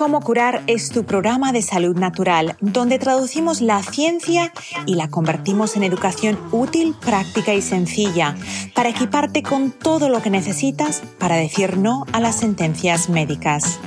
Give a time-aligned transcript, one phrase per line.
[0.00, 4.50] Cómo curar es tu programa de salud natural, donde traducimos la ciencia
[4.86, 8.34] y la convertimos en educación útil, práctica y sencilla,
[8.74, 13.78] para equiparte con todo lo que necesitas para decir no a las sentencias médicas.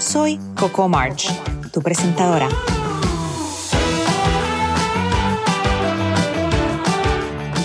[0.00, 1.28] Soy Coco March,
[1.72, 2.48] tu presentadora.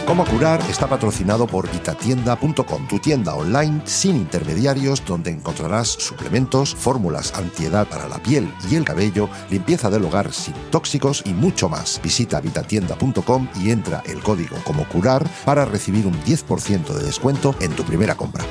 [0.09, 7.31] Cómo curar está patrocinado por vitatienda.com, tu tienda online sin intermediarios donde encontrarás suplementos, fórmulas
[7.35, 12.01] antiedad para la piel y el cabello, limpieza del hogar sin tóxicos y mucho más.
[12.01, 17.69] Visita vitatienda.com y entra el código como curar para recibir un 10% de descuento en
[17.73, 18.43] tu primera compra.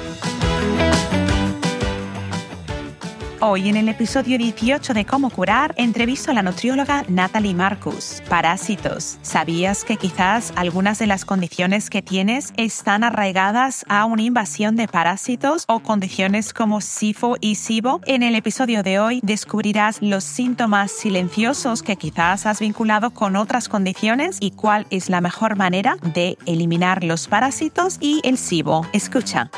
[3.41, 8.21] Hoy en el episodio 18 de Cómo curar, entrevisto a la nutrióloga Natalie Marcus.
[8.29, 9.19] Parásitos.
[9.23, 14.89] ¿Sabías que quizás algunas de las condiciones que tienes están arraigadas a una invasión de
[14.89, 18.01] parásitos o condiciones como SIFO y SIBO?
[18.07, 23.69] En el episodio de hoy descubrirás los síntomas silenciosos que quizás has vinculado con otras
[23.69, 28.85] condiciones y cuál es la mejor manera de eliminar los parásitos y el SIBO.
[28.93, 29.49] Escucha.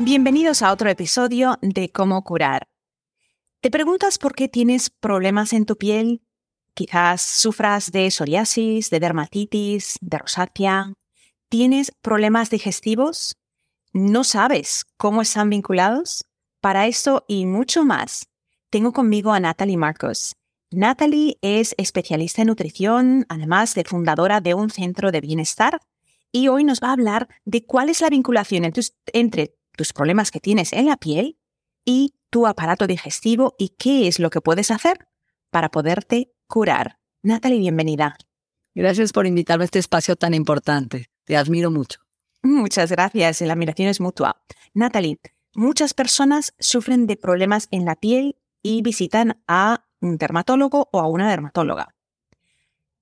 [0.00, 2.68] Bienvenidos a otro episodio de Cómo curar.
[3.60, 6.22] ¿Te preguntas por qué tienes problemas en tu piel?
[6.74, 10.92] Quizás sufras de psoriasis, de dermatitis, de rosácea.
[11.48, 13.36] ¿Tienes problemas digestivos?
[13.92, 16.24] ¿No sabes cómo están vinculados?
[16.60, 18.28] Para esto y mucho más,
[18.70, 20.36] tengo conmigo a Natalie Marcos.
[20.70, 25.80] Natalie es especialista en nutrición, además de fundadora de un centro de bienestar,
[26.30, 28.70] y hoy nos va a hablar de cuál es la vinculación
[29.12, 31.38] entre tus problemas que tienes en la piel
[31.84, 35.08] y tu aparato digestivo y qué es lo que puedes hacer
[35.50, 36.98] para poderte curar.
[37.22, 38.16] Natalie, bienvenida.
[38.74, 41.10] Gracias por invitarme a este espacio tan importante.
[41.24, 42.00] Te admiro mucho.
[42.42, 43.40] Muchas gracias.
[43.40, 44.42] La admiración es mutua.
[44.74, 45.20] Natalie,
[45.54, 51.06] muchas personas sufren de problemas en la piel y visitan a un dermatólogo o a
[51.06, 51.94] una dermatóloga.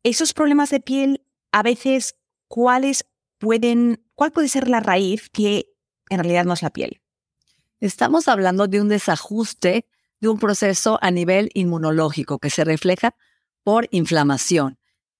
[0.02, 2.16] Esos problemas de piel, a veces,
[2.48, 3.06] ¿cuáles
[3.38, 5.75] pueden, cuál puede ser la raíz que
[6.08, 7.00] en realidad no es la piel.
[7.80, 9.86] Estamos hablando de un desajuste
[10.20, 13.14] de un proceso a nivel inmunológico que se refleja
[13.62, 14.78] por inflamación.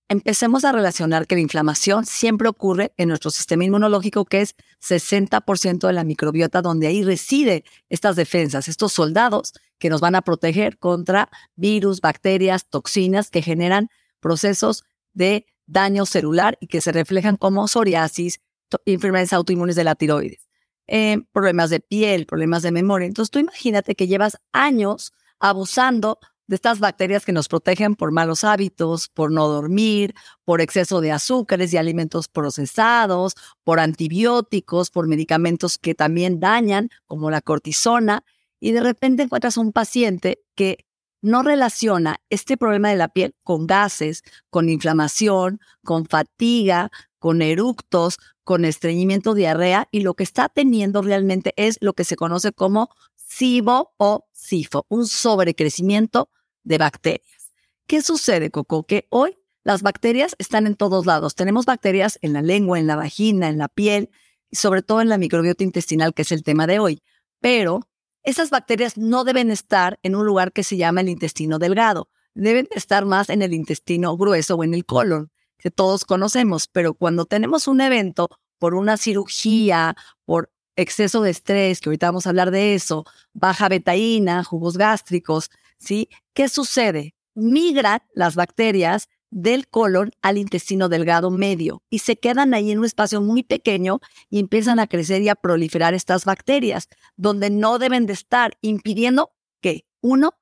[0.09, 5.87] Empecemos a relacionar que la inflamación siempre ocurre en nuestro sistema inmunológico, que es 60%
[5.87, 10.79] de la microbiota, donde ahí reside estas defensas, estos soldados que nos van a proteger
[10.79, 13.89] contra virus, bacterias, toxinas que generan
[14.21, 18.41] procesos de daño celular y que se reflejan como psoriasis,
[18.85, 20.46] enfermedades autoinmunes de la tiroides.
[20.89, 23.07] Eh, problemas de piel, problemas de memoria.
[23.07, 28.45] Entonces tú imagínate que llevas años abusando de estas bacterias que nos protegen por malos
[28.45, 30.15] hábitos, por no dormir,
[30.45, 37.31] por exceso de azúcares y alimentos procesados, por antibióticos, por medicamentos que también dañan, como
[37.31, 38.25] la cortisona,
[38.61, 40.87] y de repente encuentras un paciente que
[41.21, 48.19] no relaciona este problema de la piel con gases, con inflamación, con fatiga, con eructos,
[48.47, 52.91] con estreñimiento, diarrea, y lo que está teniendo realmente es lo que se conoce como
[53.17, 56.31] SIBO o SIFO, un sobrecrecimiento
[56.63, 57.53] de bacterias.
[57.89, 58.85] ¿Qué sucede, Coco?
[58.85, 61.35] Que hoy las bacterias están en todos lados.
[61.35, 64.11] Tenemos bacterias en la lengua, en la vagina, en la piel,
[64.49, 67.03] y sobre todo en la microbiota intestinal, que es el tema de hoy.
[67.41, 67.81] Pero
[68.23, 72.11] esas bacterias no deben estar en un lugar que se llama el intestino delgado.
[72.37, 76.95] Deben estar más en el intestino grueso o en el colon que todos conocemos, pero
[76.95, 78.29] cuando tenemos un evento
[78.59, 83.69] por una cirugía, por exceso de estrés, que ahorita vamos a hablar de eso, baja
[83.69, 86.09] betaína, jugos gástricos, ¿sí?
[86.35, 87.15] ¿Qué sucede?
[87.35, 92.85] Migran las bacterias del colon al intestino delgado medio y se quedan ahí en un
[92.85, 94.01] espacio muy pequeño
[94.31, 99.33] y empiezan a crecer y a proliferar estas bacterias, donde no deben de estar, impidiendo
[99.61, 100.33] que, uno,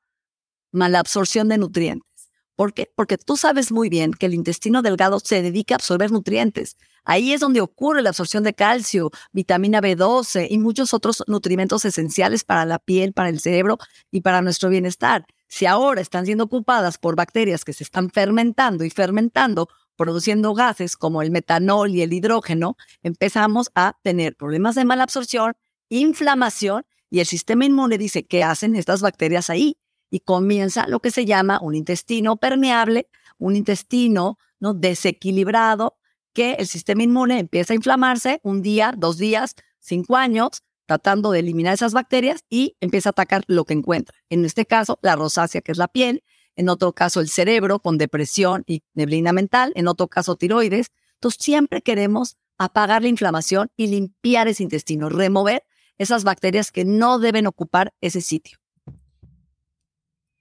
[0.70, 2.13] mala absorción de nutrientes.
[2.56, 2.90] ¿Por qué?
[2.94, 6.76] Porque tú sabes muy bien que el intestino delgado se dedica a absorber nutrientes.
[7.04, 12.44] Ahí es donde ocurre la absorción de calcio, vitamina B12 y muchos otros nutrimentos esenciales
[12.44, 13.78] para la piel, para el cerebro
[14.10, 15.26] y para nuestro bienestar.
[15.48, 20.96] Si ahora están siendo ocupadas por bacterias que se están fermentando y fermentando, produciendo gases
[20.96, 25.54] como el metanol y el hidrógeno, empezamos a tener problemas de mala absorción,
[25.88, 29.76] inflamación y el sistema inmune dice, ¿qué hacen estas bacterias ahí?
[30.10, 33.08] Y comienza lo que se llama un intestino permeable,
[33.38, 34.74] un intestino ¿no?
[34.74, 35.96] desequilibrado,
[36.32, 41.38] que el sistema inmune empieza a inflamarse un día, dos días, cinco años, tratando de
[41.38, 44.16] eliminar esas bacterias y empieza a atacar lo que encuentra.
[44.28, 46.22] En este caso, la rosácea, que es la piel,
[46.56, 50.92] en otro caso, el cerebro con depresión y neblina mental, en otro caso, tiroides.
[51.14, 55.64] Entonces, siempre queremos apagar la inflamación y limpiar ese intestino, remover
[55.98, 58.58] esas bacterias que no deben ocupar ese sitio.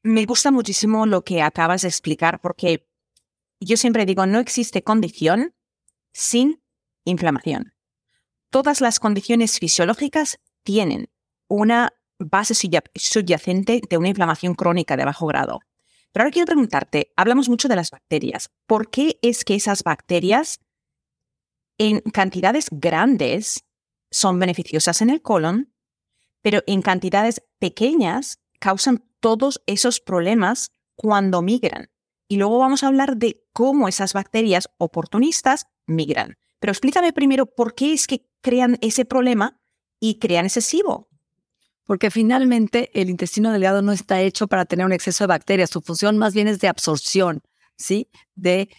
[0.03, 2.89] Me gusta muchísimo lo que acabas de explicar porque
[3.61, 5.55] yo siempre digo, no existe condición
[6.11, 6.61] sin
[7.05, 7.73] inflamación.
[8.49, 11.09] Todas las condiciones fisiológicas tienen
[11.47, 15.61] una base subyacente de una inflamación crónica de bajo grado.
[16.11, 18.51] Pero ahora quiero preguntarte, hablamos mucho de las bacterias.
[18.67, 20.59] ¿Por qué es que esas bacterias
[21.77, 23.63] en cantidades grandes
[24.11, 25.73] son beneficiosas en el colon,
[26.41, 31.89] pero en cantidades pequeñas causan todos esos problemas cuando migran?
[32.29, 36.37] Y luego vamos a hablar de cómo esas bacterias oportunistas migran.
[36.59, 39.59] Pero explícame primero por qué es que crean ese problema
[39.99, 41.09] y crean ese SIBO
[41.85, 45.81] porque finalmente el intestino delgado no está hecho para tener un exceso de bacterias, su
[45.81, 47.41] función más bien es de absorción,
[47.75, 48.09] ¿sí?
[48.35, 48.69] De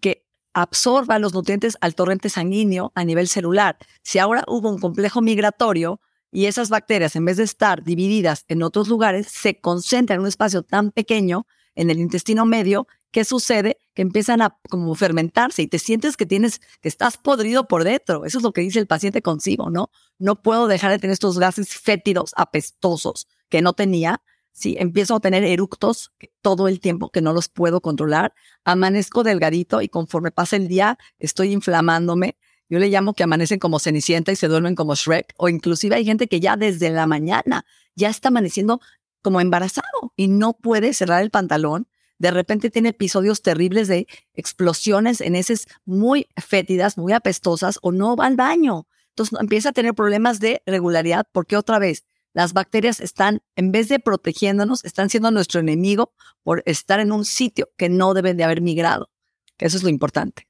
[0.00, 0.24] que
[0.54, 3.76] absorba los nutrientes al torrente sanguíneo a nivel celular.
[4.02, 6.00] Si ahora hubo un complejo migratorio
[6.36, 10.26] y esas bacterias, en vez de estar divididas en otros lugares, se concentran en un
[10.26, 13.78] espacio tan pequeño en el intestino medio ¿qué sucede?
[13.94, 18.26] Que empiezan a como fermentarse y te sientes que tienes, que estás podrido por dentro.
[18.26, 19.90] Eso es lo que dice el paciente consigo, ¿no?
[20.18, 24.22] No puedo dejar de tener estos gases fétidos, apestosos que no tenía.
[24.52, 26.12] Sí, empiezo a tener eructos
[26.42, 28.34] todo el tiempo que no los puedo controlar.
[28.64, 32.36] Amanezco delgadito y conforme pasa el día estoy inflamándome.
[32.68, 35.34] Yo le llamo que amanecen como cenicienta y se duermen como Shrek.
[35.36, 37.64] O inclusive hay gente que ya desde la mañana
[37.94, 38.80] ya está amaneciendo
[39.22, 45.20] como embarazado y no puede cerrar el pantalón de repente tiene episodios terribles de explosiones
[45.20, 48.86] en heces muy fétidas, muy apestosas o no va al baño.
[49.10, 53.88] Entonces empieza a tener problemas de regularidad porque otra vez las bacterias están, en vez
[53.88, 56.12] de protegiéndonos, están siendo nuestro enemigo
[56.42, 59.10] por estar en un sitio que no deben de haber migrado.
[59.58, 60.46] eso es lo importante.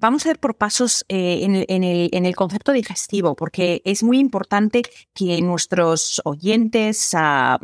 [0.00, 4.20] Vamos a ver por pasos eh, en, el, en, el, concepto digestivo, porque es muy
[4.20, 7.58] importante que nuestros oyentes, la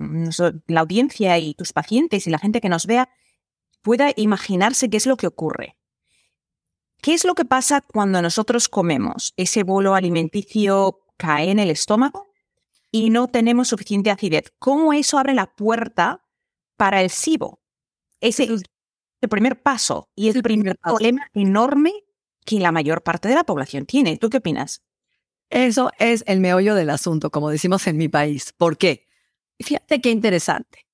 [0.76, 3.08] audiencia y tus pacientes y la gente que nos vea
[3.82, 5.76] pueda imaginarse qué es lo que ocurre.
[7.00, 9.32] ¿Qué es lo que pasa cuando nosotros comemos?
[9.37, 12.32] Ese bolo alimenticio cae en el estómago
[12.90, 14.52] y no tenemos suficiente acidez.
[14.58, 16.25] ¿Cómo eso abre la puerta
[16.76, 17.60] para el SIBO?
[18.20, 18.62] Ese es
[19.20, 21.92] el primer paso y es el primer problema enorme
[22.44, 24.19] que la mayor parte de la población tiene.
[24.19, 24.82] ¿Tú qué opinas?
[25.50, 28.52] Eso es el meollo del asunto, como decimos en mi país.
[28.56, 29.06] ¿Por qué?
[29.61, 30.87] Fíjate qué interesante.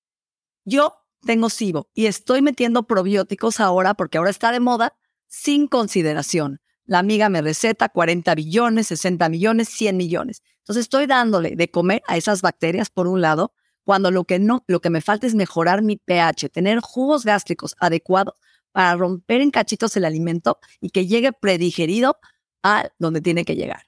[0.65, 6.61] Yo tengo SIBO y estoy metiendo probióticos ahora porque ahora está de moda sin consideración.
[6.85, 10.43] La amiga me receta 40 billones, 60 millones, 100 millones.
[10.59, 13.55] Entonces estoy dándole de comer a esas bacterias por un lado,
[13.85, 17.75] cuando lo que no, lo que me falta es mejorar mi pH, tener jugos gástricos
[17.79, 18.35] adecuados
[18.73, 22.19] para romper en cachitos el alimento y que llegue predigerido
[22.63, 23.85] a donde tiene que llegar.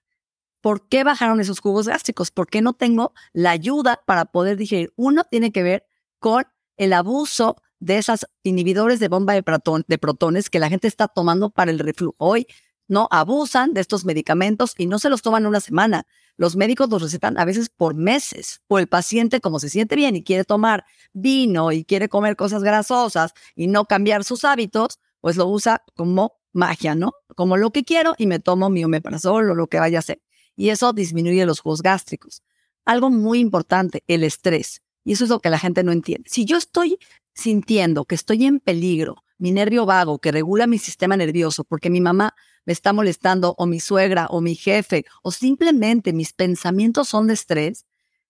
[0.60, 2.30] ¿Por qué bajaron esos jugos gástricos?
[2.30, 4.92] ¿Por qué no tengo la ayuda para poder digerir?
[4.96, 5.86] Uno tiene que ver
[6.20, 6.44] con
[6.76, 9.42] el abuso de esas inhibidores de bomba de,
[9.88, 12.14] de protones que la gente está tomando para el reflujo.
[12.18, 12.46] Hoy
[12.86, 16.06] no abusan de estos medicamentos y no se los toman una semana.
[16.36, 18.62] Los médicos los recetan a veces por meses.
[18.68, 22.62] O el paciente, como se siente bien y quiere tomar vino y quiere comer cosas
[22.62, 27.12] grasosas y no cambiar sus hábitos, pues lo usa como magia, ¿no?
[27.34, 30.20] Como lo que quiero y me tomo mi omeprazol o lo que vaya a hacer.
[30.56, 32.42] Y eso disminuye los jugos gástricos.
[32.84, 34.82] Algo muy importante, el estrés.
[35.04, 36.28] Y eso es lo que la gente no entiende.
[36.28, 36.98] Si yo estoy
[37.34, 42.00] sintiendo que estoy en peligro, mi nervio vago que regula mi sistema nervioso porque mi
[42.00, 47.26] mamá me está molestando o mi suegra o mi jefe o simplemente mis pensamientos son
[47.26, 47.84] de estrés,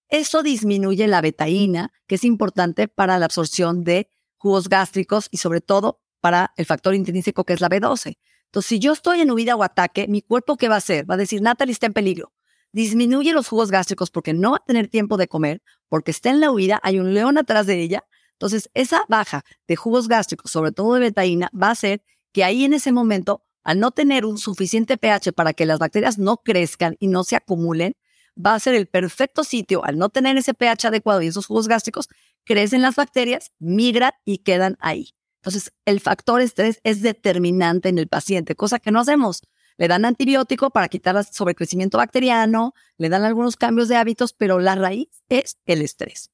[0.08, 5.60] eso disminuye la betaína, que es importante para la absorción de jugos gástricos y sobre
[5.60, 8.16] todo para el factor intrínseco que es la B12.
[8.46, 11.08] Entonces, si yo estoy en huida o ataque, mi cuerpo ¿qué va a hacer?
[11.10, 12.32] Va a decir, Natalie está en peligro
[12.72, 16.40] disminuye los jugos gástricos porque no va a tener tiempo de comer, porque está en
[16.40, 18.04] la huida, hay un león atrás de ella.
[18.42, 22.64] Entonces, esa baja de jugos gástricos, sobre todo de betaína, va a hacer que ahí
[22.64, 26.96] en ese momento, al no tener un suficiente pH para que las bacterias no crezcan
[26.98, 27.94] y no se acumulen,
[28.36, 31.68] va a ser el perfecto sitio, al no tener ese pH adecuado y esos jugos
[31.68, 32.08] gástricos,
[32.42, 35.14] crecen las bacterias, migran y quedan ahí.
[35.36, 39.42] Entonces, el factor estrés es determinante en el paciente, cosa que no hacemos
[39.78, 44.58] le dan antibiótico para quitar el sobrecrecimiento bacteriano, le dan algunos cambios de hábitos, pero
[44.58, 46.31] la raíz es el estrés.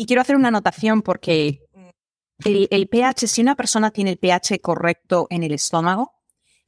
[0.00, 1.60] Y quiero hacer una anotación porque
[2.44, 6.12] el, pH, si una persona tiene el pH correcto en el estómago,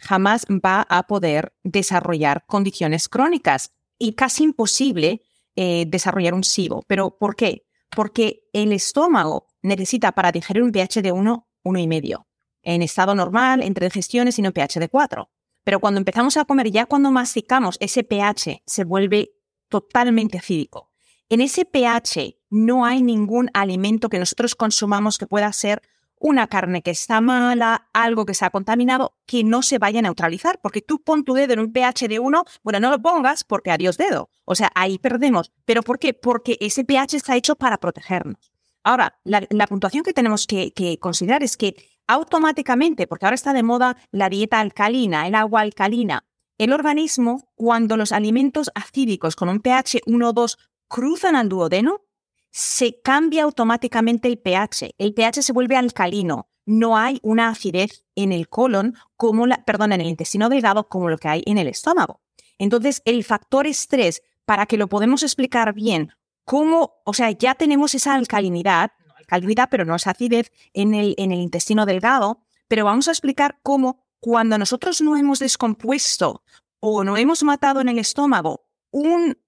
[0.01, 3.71] jamás va a poder desarrollar condiciones crónicas
[4.01, 5.23] y casi imposible
[5.55, 6.83] eh, desarrollar un SIBO.
[6.89, 7.63] ¿Pero por qué?
[7.95, 12.27] Porque el estómago necesita para digerir un pH de 1, 1,5.
[12.63, 15.31] En estado normal, entre digestiones, y un pH de 4.
[15.63, 19.31] Pero cuando empezamos a comer, ya cuando masticamos, ese pH se vuelve
[19.69, 20.89] totalmente acídico.
[21.33, 25.81] En ese pH no hay ningún alimento que nosotros consumamos que pueda ser
[26.19, 30.03] una carne que está mala, algo que se ha contaminado, que no se vaya a
[30.03, 33.45] neutralizar, porque tú pon tu dedo en un pH de 1, bueno, no lo pongas
[33.45, 34.29] porque adiós dedo.
[34.45, 35.53] O sea, ahí perdemos.
[35.65, 36.15] ¿Pero por qué?
[36.15, 38.51] Porque ese pH está hecho para protegernos.
[38.83, 41.77] Ahora, la, puntuación que tenemos que, considerar es que
[42.09, 46.25] automáticamente, porque ahora está de moda la dieta alcalina, el agua alcalina,
[46.59, 50.59] el organismo, cuando los alimentos acídicos con un pH 1 o 2
[50.90, 52.02] cruzan al duodeno,
[52.50, 54.97] se cambia automáticamente el pH.
[54.99, 56.50] El pH se vuelve alcalino.
[56.66, 61.09] No hay una acidez en el colon, como la, perdón, en el intestino delgado, como
[61.09, 62.20] lo que hay en el estómago.
[62.59, 66.12] Entonces, el factor estrés, para que lo podamos explicar bien,
[66.44, 71.30] cómo, o sea, ya tenemos esa alcalinidad, alcalinidad, pero no esa acidez en el, en
[71.30, 76.42] el intestino delgado, pero vamos a explicar cómo cuando nosotros no hemos descompuesto
[76.80, 79.38] o no hemos matado en el estómago un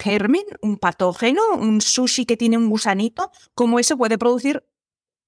[0.00, 4.64] germen, un patógeno, un sushi que tiene un gusanito, cómo eso puede producir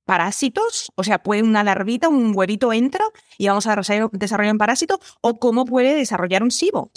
[0.05, 3.05] parásitos, o sea, puede una larvita, un huevito entra
[3.39, 3.77] y vamos a
[4.13, 6.91] desarrollar un parásito, o cómo puede desarrollar un SIBO.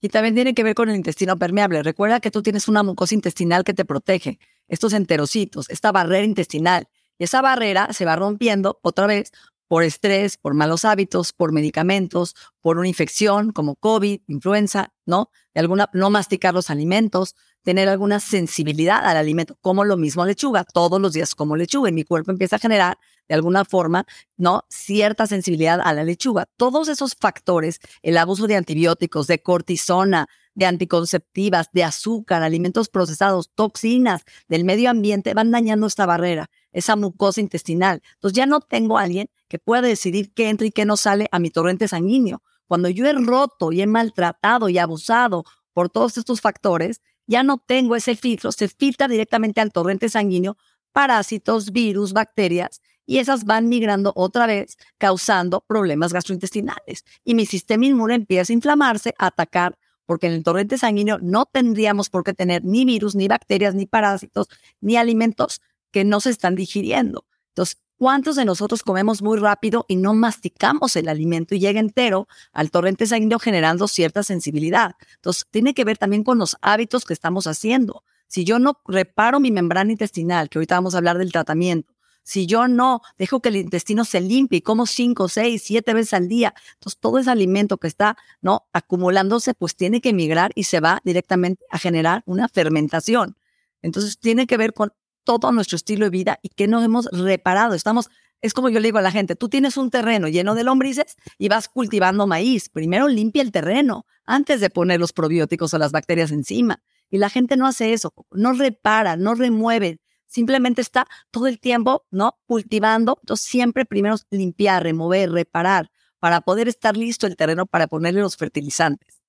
[0.00, 1.82] Y también tiene que ver con el intestino permeable.
[1.84, 6.88] Recuerda que tú tienes una mucosa intestinal que te protege, estos enterocitos, esta barrera intestinal.
[7.18, 9.30] Y esa barrera se va rompiendo otra vez
[9.72, 15.30] por estrés, por malos hábitos, por medicamentos, por una infección como COVID, influenza, ¿no?
[15.54, 20.64] De alguna, no masticar los alimentos, tener alguna sensibilidad al alimento, como lo mismo lechuga,
[20.64, 22.98] todos los días como lechuga, y mi cuerpo empieza a generar
[23.28, 24.64] de alguna forma, ¿no?
[24.68, 26.46] Cierta sensibilidad a la lechuga.
[26.56, 33.50] Todos esos factores, el abuso de antibióticos, de cortisona, de anticonceptivas, de azúcar, alimentos procesados,
[33.54, 38.02] toxinas del medio ambiente, van dañando esta barrera, esa mucosa intestinal.
[38.14, 41.38] Entonces ya no tengo alguien que pueda decidir qué entra y qué no sale a
[41.38, 42.42] mi torrente sanguíneo.
[42.66, 47.58] Cuando yo he roto y he maltratado y abusado por todos estos factores, ya no
[47.58, 50.56] tengo ese filtro, se filtra directamente al torrente sanguíneo
[50.92, 57.04] parásitos, virus, bacterias, y esas van migrando otra vez, causando problemas gastrointestinales.
[57.24, 61.46] Y mi sistema inmune empieza a inflamarse, a atacar, porque en el torrente sanguíneo no
[61.46, 64.48] tendríamos por qué tener ni virus, ni bacterias, ni parásitos,
[64.80, 67.26] ni alimentos que no se están digiriendo.
[67.48, 72.26] Entonces, ¿Cuántos de nosotros comemos muy rápido y no masticamos el alimento y llega entero
[72.52, 74.96] al torrente sanguíneo generando cierta sensibilidad?
[75.14, 78.02] Entonces, tiene que ver también con los hábitos que estamos haciendo.
[78.26, 81.91] Si yo no reparo mi membrana intestinal, que ahorita vamos a hablar del tratamiento,
[82.22, 86.14] si yo no dejo que el intestino se limpie y como cinco, seis, siete veces
[86.14, 90.64] al día, entonces todo ese alimento que está no acumulándose, pues tiene que migrar y
[90.64, 93.36] se va directamente a generar una fermentación.
[93.82, 94.92] Entonces tiene que ver con
[95.24, 97.74] todo nuestro estilo de vida y que no hemos reparado.
[97.74, 98.10] Estamos,
[98.40, 101.16] es como yo le digo a la gente, tú tienes un terreno lleno de lombrices
[101.38, 102.68] y vas cultivando maíz.
[102.68, 106.82] Primero limpia el terreno antes de poner los probióticos o las bacterias encima.
[107.10, 109.98] Y la gente no hace eso, no repara, no remueve,
[110.32, 112.38] simplemente está todo el tiempo, ¿no?
[112.46, 113.18] Cultivando.
[113.22, 118.36] Entonces siempre primero limpiar, remover, reparar, para poder estar listo el terreno para ponerle los
[118.36, 119.22] fertilizantes.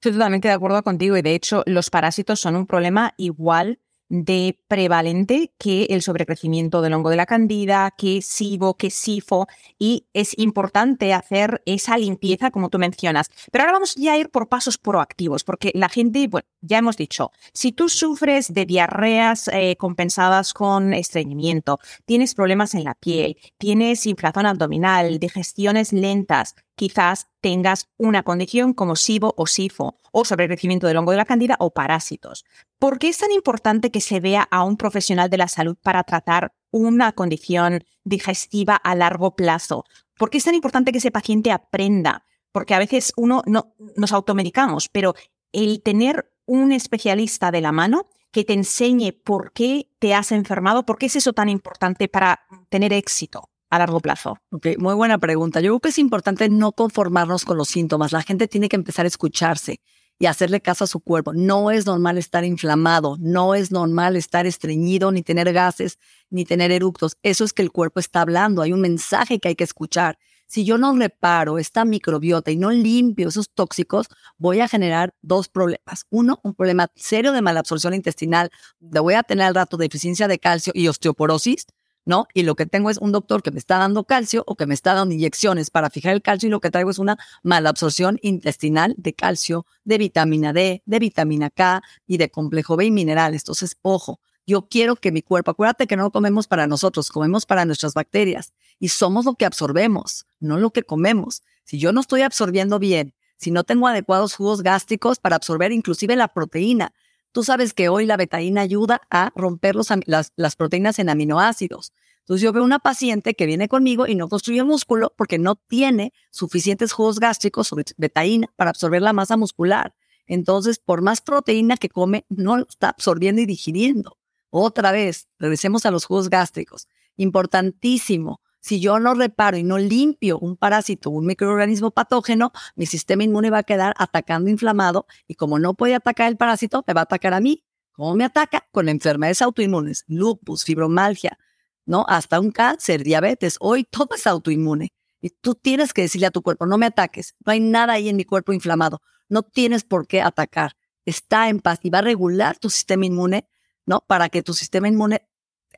[0.00, 4.58] Estoy totalmente de acuerdo contigo y de hecho los parásitos son un problema igual de
[4.68, 9.46] prevalente que el sobrecrecimiento del hongo de la candida, que SIBO, que SIFO,
[9.78, 13.30] y es importante hacer esa limpieza como tú mencionas.
[13.52, 16.96] Pero ahora vamos ya a ir por pasos proactivos, porque la gente, bueno, ya hemos
[16.96, 23.36] dicho, si tú sufres de diarreas eh, compensadas con estreñimiento, tienes problemas en la piel,
[23.58, 30.86] tienes inflación abdominal, digestiones lentas, quizás tengas una condición como SIBO o SIFO, o sobrecrecimiento
[30.86, 32.44] del hongo de la cándida o parásitos.
[32.78, 36.04] ¿Por qué es tan importante que se vea a un profesional de la salud para
[36.04, 39.84] tratar una condición digestiva a largo plazo?
[40.16, 42.24] ¿Por qué es tan importante que ese paciente aprenda?
[42.52, 45.14] Porque a veces uno no nos automedicamos, pero
[45.52, 50.86] el tener un especialista de la mano que te enseñe por qué te has enfermado,
[50.86, 54.38] por qué es eso tan importante para tener éxito a largo plazo?
[54.50, 55.60] Ok, muy buena pregunta.
[55.60, 58.12] Yo creo que es importante no conformarnos con los síntomas.
[58.12, 59.80] La gente tiene que empezar a escucharse
[60.18, 61.32] y hacerle caso a su cuerpo.
[61.32, 65.98] No es normal estar inflamado, no es normal estar estreñido, ni tener gases,
[66.30, 67.16] ni tener eructos.
[67.22, 68.62] Eso es que el cuerpo está hablando.
[68.62, 70.18] Hay un mensaje que hay que escuchar.
[70.46, 74.08] Si yo no reparo esta microbiota y no limpio esos tóxicos,
[74.38, 76.06] voy a generar dos problemas.
[76.08, 80.38] Uno, un problema serio de malabsorción intestinal, donde voy a tener al rato deficiencia de
[80.38, 81.66] calcio y osteoporosis,
[82.08, 82.26] ¿no?
[82.32, 84.72] Y lo que tengo es un doctor que me está dando calcio o que me
[84.72, 88.18] está dando inyecciones para fijar el calcio y lo que traigo es una mala absorción
[88.22, 93.42] intestinal de calcio, de vitamina D, de vitamina K y de complejo B y minerales.
[93.42, 97.66] Entonces, ojo, yo quiero que mi cuerpo, acuérdate que no comemos para nosotros, comemos para
[97.66, 101.42] nuestras bacterias y somos lo que absorbemos, no lo que comemos.
[101.64, 106.16] Si yo no estoy absorbiendo bien, si no tengo adecuados jugos gástricos para absorber inclusive
[106.16, 106.94] la proteína.
[107.38, 111.92] Tú sabes que hoy la betaína ayuda a romper las, las proteínas en aminoácidos.
[112.18, 116.12] Entonces yo veo una paciente que viene conmigo y no construye músculo porque no tiene
[116.32, 119.94] suficientes jugos gástricos sobre betaína para absorber la masa muscular.
[120.26, 124.18] Entonces, por más proteína que come, no lo está absorbiendo y digiriendo.
[124.50, 126.88] Otra vez, regresemos a los jugos gástricos.
[127.16, 128.40] Importantísimo.
[128.60, 133.50] Si yo no reparo y no limpio un parásito, un microorganismo patógeno, mi sistema inmune
[133.50, 137.04] va a quedar atacando inflamado y como no puede atacar el parásito, me va a
[137.04, 137.64] atacar a mí.
[137.92, 138.66] ¿Cómo me ataca?
[138.70, 141.38] Con enfermedades autoinmunes, lupus, fibromalgia,
[141.84, 142.04] ¿no?
[142.08, 143.56] Hasta un cáncer, diabetes.
[143.60, 144.92] Hoy todo es autoinmune.
[145.20, 148.08] Y tú tienes que decirle a tu cuerpo, no me ataques, no hay nada ahí
[148.08, 152.02] en mi cuerpo inflamado, no tienes por qué atacar, está en paz y va a
[152.02, 153.48] regular tu sistema inmune,
[153.84, 154.04] ¿no?
[154.06, 155.26] Para que tu sistema inmune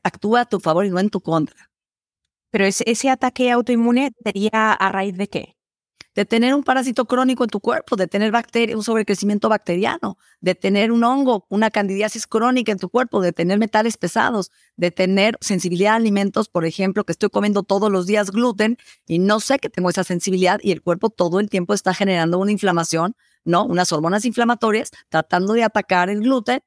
[0.03, 1.70] actúe a tu favor y no en tu contra.
[2.51, 5.55] Pero ese, ese ataque autoinmune sería a raíz de qué?
[6.15, 10.55] de tener un parásito crónico en tu cuerpo, de tener bacteria, un sobrecrecimiento bacteriano, de
[10.55, 15.37] tener un hongo, una candidiasis crónica en tu cuerpo, de tener metales pesados, de tener
[15.41, 18.77] sensibilidad a alimentos, por ejemplo, que estoy comiendo todos los días gluten
[19.07, 22.39] y no sé que tengo esa sensibilidad y el cuerpo todo el tiempo está generando
[22.39, 23.15] una inflamación,
[23.45, 23.65] ¿no?
[23.65, 26.61] Unas hormonas inflamatorias tratando de atacar el gluten.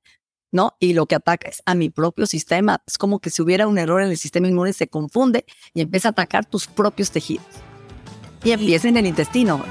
[0.54, 0.76] ¿No?
[0.78, 2.80] Y lo que ataca es a mi propio sistema.
[2.87, 5.44] Es como que si hubiera un error en el sistema inmune, se confunde
[5.75, 7.44] y empieza a atacar tus propios tejidos
[8.44, 9.64] y empieza en el intestino.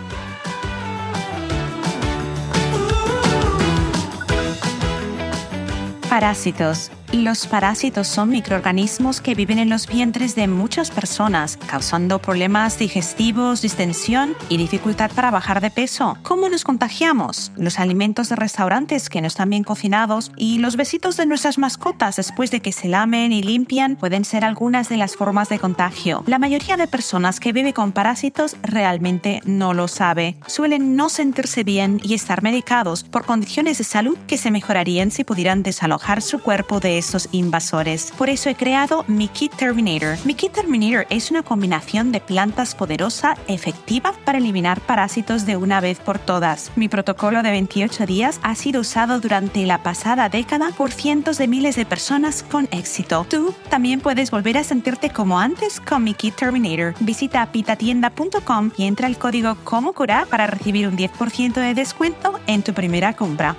[6.09, 12.79] Parásitos los parásitos son microorganismos que viven en los vientres de muchas personas, causando problemas
[12.79, 16.17] digestivos, distensión y dificultad para bajar de peso.
[16.23, 17.51] ¿Cómo nos contagiamos?
[17.55, 22.15] Los alimentos de restaurantes que no están bien cocinados y los besitos de nuestras mascotas
[22.15, 26.23] después de que se lamen y limpian pueden ser algunas de las formas de contagio.
[26.25, 30.35] La mayoría de personas que vive con parásitos realmente no lo sabe.
[30.47, 35.23] Suelen no sentirse bien y estar medicados por condiciones de salud que se mejorarían si
[35.23, 38.11] pudieran desalojar su cuerpo de estos invasores.
[38.17, 40.17] Por eso he creado Mi Terminator.
[40.25, 45.81] Mi Kit Terminator es una combinación de plantas poderosa, efectiva para eliminar parásitos de una
[45.81, 46.71] vez por todas.
[46.75, 51.47] Mi protocolo de 28 días ha sido usado durante la pasada década por cientos de
[51.47, 53.25] miles de personas con éxito.
[53.29, 56.93] Tú también puedes volver a sentirte como antes con Mi Kit Terminator.
[56.99, 62.63] Visita pitatienda.com y entra el código Como Curar para recibir un 10% de descuento en
[62.63, 63.55] tu primera compra.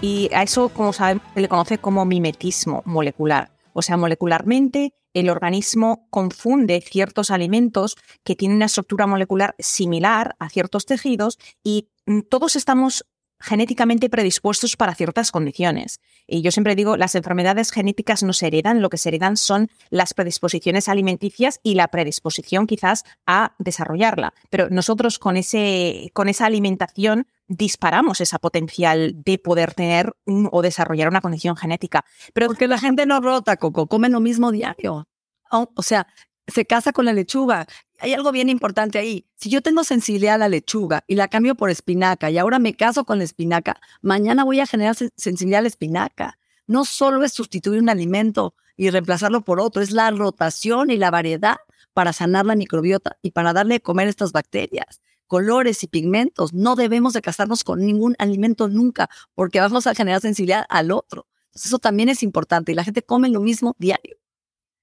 [0.00, 3.50] Y a eso, como sabemos, se le conoce como mimetismo molecular.
[3.72, 10.50] O sea, molecularmente el organismo confunde ciertos alimentos que tienen una estructura molecular similar a
[10.50, 13.04] ciertos tejidos y mm, todos estamos
[13.40, 16.00] genéticamente predispuestos para ciertas condiciones.
[16.26, 19.70] Y yo siempre digo, las enfermedades genéticas no se heredan, lo que se heredan son
[19.90, 24.34] las predisposiciones alimenticias y la predisposición quizás a desarrollarla.
[24.50, 31.08] Pero nosotros con, ese, con esa alimentación disparamos esa potencial de poder tener o desarrollar
[31.08, 32.04] una condición genética.
[32.34, 35.08] Pero Porque la gente no rota, Coco, comen lo mismo diario.
[35.50, 36.06] O sea,
[36.46, 37.66] se casa con la lechuga.
[38.00, 39.26] Hay algo bien importante ahí.
[39.36, 42.74] Si yo tengo sensibilidad a la lechuga y la cambio por espinaca y ahora me
[42.74, 46.38] caso con la espinaca, mañana voy a generar sensibilidad a la espinaca.
[46.66, 51.10] No solo es sustituir un alimento y reemplazarlo por otro, es la rotación y la
[51.10, 51.56] variedad
[51.94, 56.52] para sanar la microbiota y para darle de comer estas bacterias colores y pigmentos.
[56.52, 61.28] No debemos de casarnos con ningún alimento nunca porque vamos a generar sensibilidad al otro.
[61.54, 64.16] eso también es importante y la gente come lo mismo diario.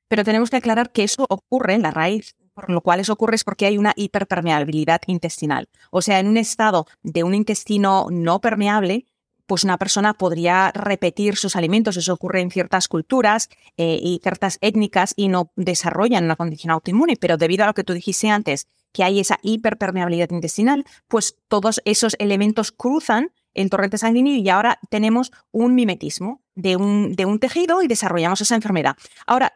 [0.07, 3.35] Pero tenemos que aclarar que eso ocurre en la raíz, por lo cual eso ocurre
[3.35, 5.67] es porque hay una hiperpermeabilidad intestinal.
[5.91, 9.07] O sea, en un estado de un intestino no permeable,
[9.45, 11.97] pues una persona podría repetir sus alimentos.
[11.97, 17.15] Eso ocurre en ciertas culturas eh, y ciertas étnicas y no desarrollan una condición autoinmune.
[17.17, 21.81] Pero debido a lo que tú dijiste antes, que hay esa hiperpermeabilidad intestinal, pues todos
[21.83, 27.39] esos elementos cruzan el torrente sanguíneo y ahora tenemos un mimetismo de un, de un
[27.39, 28.95] tejido y desarrollamos esa enfermedad.
[29.27, 29.51] Ahora,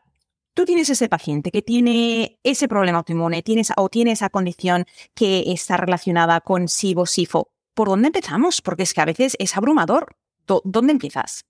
[0.53, 5.45] tú tienes ese paciente que tiene ese problema autoinmune tienes, o tiene esa condición que
[5.47, 7.47] está relacionada con SIBO-SIFO.
[7.73, 8.61] ¿Por dónde empezamos?
[8.61, 10.17] Porque es que a veces es abrumador.
[10.65, 11.45] ¿Dónde empiezas?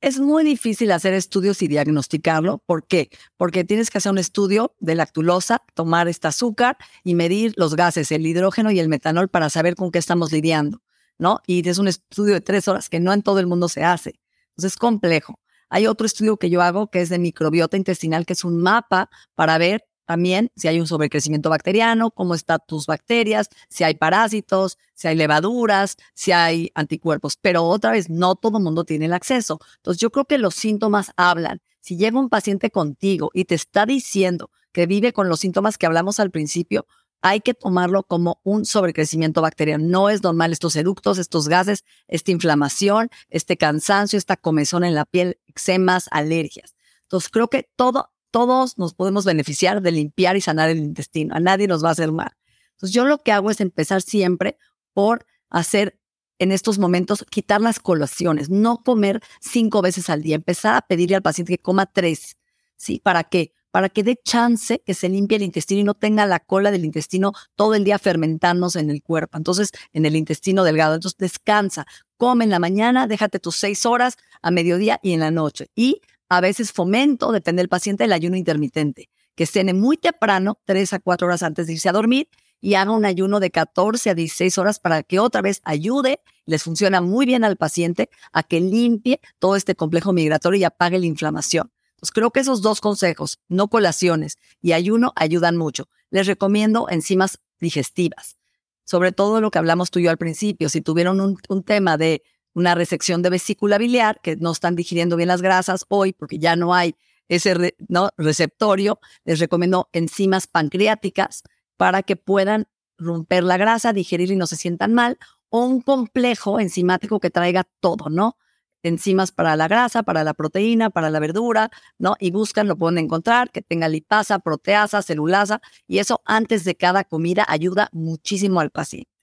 [0.00, 2.62] Es muy difícil hacer estudios y diagnosticarlo.
[2.66, 3.08] ¿Por qué?
[3.36, 8.12] Porque tienes que hacer un estudio de lactulosa, tomar este azúcar y medir los gases,
[8.12, 10.82] el hidrógeno y el metanol para saber con qué estamos lidiando,
[11.18, 11.40] ¿no?
[11.46, 14.20] Y es un estudio de tres horas que no en todo el mundo se hace.
[14.50, 15.40] Entonces es complejo.
[15.70, 19.08] Hay otro estudio que yo hago que es de microbiota intestinal, que es un mapa
[19.34, 24.78] para ver también si hay un sobrecrecimiento bacteriano, cómo están tus bacterias, si hay parásitos,
[24.94, 27.36] si hay levaduras, si hay anticuerpos.
[27.40, 29.58] Pero otra vez, no todo el mundo tiene el acceso.
[29.76, 31.60] Entonces yo creo que los síntomas hablan.
[31.80, 35.86] Si llega un paciente contigo y te está diciendo que vive con los síntomas que
[35.86, 36.86] hablamos al principio,
[37.24, 39.86] hay que tomarlo como un sobrecrecimiento bacteriano.
[39.86, 45.06] No es normal estos eructos, estos gases, esta inflamación, este cansancio, esta comezón en la
[45.06, 46.74] piel, eczemas, alergias.
[47.04, 51.36] Entonces creo que todo, todos nos podemos beneficiar de limpiar y sanar el intestino.
[51.36, 52.32] A nadie nos va a hacer mal.
[52.72, 54.58] Entonces yo lo que hago es empezar siempre
[54.92, 56.00] por hacer
[56.40, 61.14] en estos momentos, quitar las colaciones, no comer cinco veces al día, empezar a pedirle
[61.14, 62.36] al paciente que coma tres.
[62.74, 62.98] ¿Sí?
[62.98, 63.52] ¿Para qué?
[63.70, 66.84] Para que dé chance que se limpie el intestino y no tenga la cola del
[66.84, 69.38] intestino todo el día fermentándose en el cuerpo.
[69.38, 70.96] Entonces, en el intestino delgado.
[70.96, 75.30] Entonces, descansa, come en la mañana, déjate tus seis horas a mediodía y en la
[75.30, 75.70] noche.
[75.76, 80.92] Y a veces fomento, depende del paciente, el ayuno intermitente, que cene muy temprano, tres
[80.92, 82.28] a cuatro horas antes de irse a dormir
[82.60, 86.62] y haga un ayuno de 14 a 16 horas para que otra vez ayude, les
[86.62, 91.04] funciona muy bien al paciente a que limpie todo este complejo migratorio y apague la
[91.04, 91.70] inflamación.
[92.00, 95.88] Pues creo que esos dos consejos, no colaciones y ayuno, ayudan mucho.
[96.10, 98.36] Les recomiendo enzimas digestivas,
[98.84, 100.68] sobre todo lo que hablamos tú y yo al principio.
[100.68, 102.22] Si tuvieron un, tema de
[102.54, 106.56] una resección de vesícula biliar, que no están digiriendo bien las grasas hoy porque ya
[106.56, 106.96] no hay
[107.28, 108.10] ese ¿no?
[108.16, 111.42] receptorio, les recomiendo enzimas pancreáticas
[111.76, 116.60] para que puedan romper la grasa, digerir y no se sientan mal, o un complejo
[116.60, 118.36] enzimático que traiga todo, ¿no?
[118.82, 122.16] Enzimas para la grasa, para la proteína, para la verdura, ¿no?
[122.20, 127.04] Y buscan, lo pueden encontrar, que tenga lipasa, proteasa, celulasa, y eso antes de cada
[127.04, 129.13] comida ayuda muchísimo al paciente.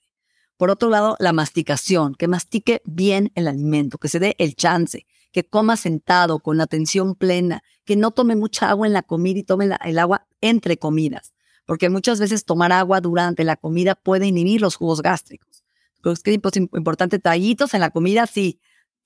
[0.62, 5.08] Por otro lado, la masticación, que mastique bien el alimento, que se dé el chance,
[5.32, 9.44] que coma sentado, con atención plena, que no tome mucha agua en la comida y
[9.44, 11.34] tome el agua entre comidas
[11.66, 15.64] porque muchas veces tomar agua durante la comida puede inhibir los jugos gástricos.
[16.02, 18.60] Creo que es importante tallitos en la comida, sí,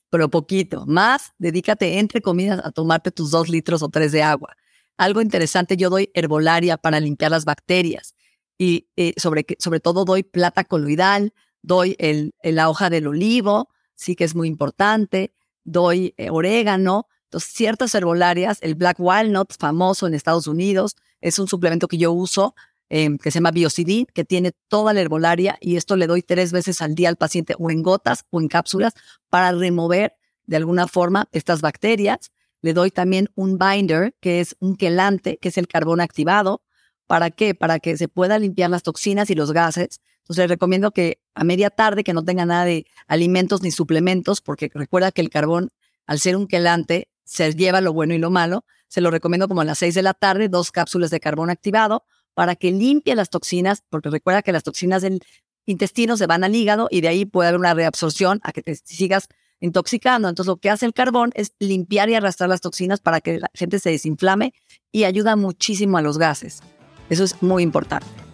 [0.09, 0.85] pero poquito.
[0.87, 4.57] Más, dedícate entre comidas a tomarte tus dos litros o tres de agua.
[4.97, 8.15] Algo interesante, yo doy herbolaria para limpiar las bacterias
[8.57, 11.33] y eh, sobre, sobre todo doy plata coloidal,
[11.65, 17.51] doy el, la hoja del olivo, sí que es muy importante, doy eh, orégano, entonces,
[17.53, 22.55] ciertas herbolarias, el Black Walnut, famoso en Estados Unidos, es un suplemento que yo uso
[22.87, 26.51] em, que se llama Biocidin, que tiene toda la herbolaria y esto le doy tres
[26.51, 28.93] veces al día al paciente o en gotas o en cápsulas
[29.29, 30.13] para remover
[30.45, 32.31] de alguna forma estas bacterias.
[32.61, 36.61] Le doy también un binder, que es un quelante, que es el carbón activado.
[37.07, 37.55] ¿Para qué?
[37.55, 39.99] Para que se pueda limpiar las toxinas y los gases.
[40.25, 44.41] Entonces les recomiendo que a media tarde, que no tenga nada de alimentos ni suplementos,
[44.41, 45.71] porque recuerda que el carbón,
[46.07, 48.65] al ser un quelante, se lleva lo bueno y lo malo.
[48.87, 52.05] Se lo recomiendo como a las 6 de la tarde, dos cápsulas de carbón activado
[52.33, 55.21] para que limpie las toxinas, porque recuerda que las toxinas del
[55.67, 58.75] intestino se van al hígado y de ahí puede haber una reabsorción a que te
[58.75, 59.27] sigas
[59.59, 60.27] intoxicando.
[60.27, 63.51] Entonces lo que hace el carbón es limpiar y arrastrar las toxinas para que la
[63.53, 64.53] gente se desinflame
[64.91, 66.61] y ayuda muchísimo a los gases.
[67.09, 68.24] Eso es muy importante.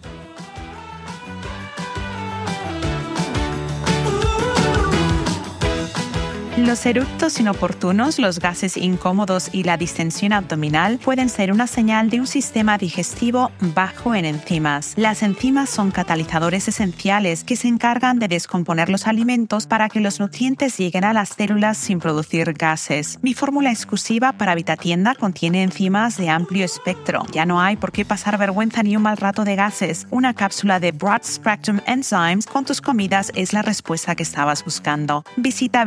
[6.58, 12.20] Los eructos inoportunos, los gases incómodos y la distensión abdominal pueden ser una señal de
[12.20, 14.92] un sistema digestivo bajo en enzimas.
[14.96, 20.20] Las enzimas son catalizadores esenciales que se encargan de descomponer los alimentos para que los
[20.20, 23.18] nutrientes lleguen a las células sin producir gases.
[23.22, 27.24] Mi fórmula exclusiva para Vitatienda contiene enzimas de amplio espectro.
[27.32, 30.06] Ya no hay por qué pasar vergüenza ni un mal rato de gases.
[30.10, 35.24] Una cápsula de Broad Spectrum Enzymes con tus comidas es la respuesta que estabas buscando.
[35.38, 35.86] Visita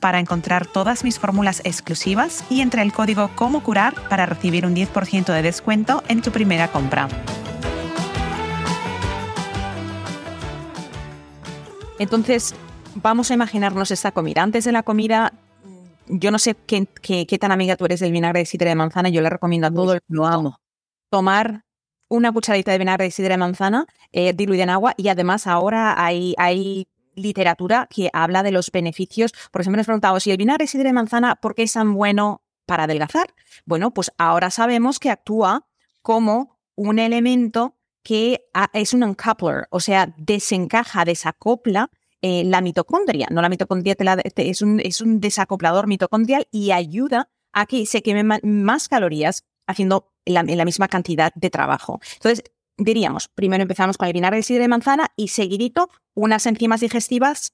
[0.00, 4.74] para encontrar todas mis fórmulas exclusivas y entre el código Como Curar para recibir un
[4.74, 7.08] 10% de descuento en tu primera compra.
[11.98, 12.54] Entonces,
[12.94, 14.42] vamos a imaginarnos esta comida.
[14.42, 15.32] Antes de la comida,
[16.08, 19.08] yo no sé qué, qué, tan amiga tú eres del vinagre de sidra de manzana,
[19.08, 20.58] yo le recomiendo a todo el Lo amo.
[21.10, 21.62] Tomar
[22.08, 25.94] una cucharadita de vinagre de sidra de manzana eh, diluida en agua y además ahora
[26.02, 29.32] hay, hay literatura que habla de los beneficios.
[29.50, 32.42] Por ejemplo, nos preguntado si el vinagre sidra de manzana, ¿por qué es tan bueno
[32.66, 33.34] para adelgazar?
[33.64, 35.66] Bueno, pues ahora sabemos que actúa
[36.02, 41.90] como un elemento que es un uncoupler, o sea, desencaja, desacopla
[42.22, 43.26] eh, la mitocondria.
[43.30, 43.96] No la mitocondria
[44.36, 50.12] es, un, es un desacoplador mitocondrial y ayuda a que se quemen más calorías haciendo
[50.24, 52.00] la, la misma cantidad de trabajo.
[52.14, 52.44] Entonces,
[52.78, 57.52] diríamos, primero empezamos con el vinagre de sidra de manzana y seguidito unas enzimas digestivas.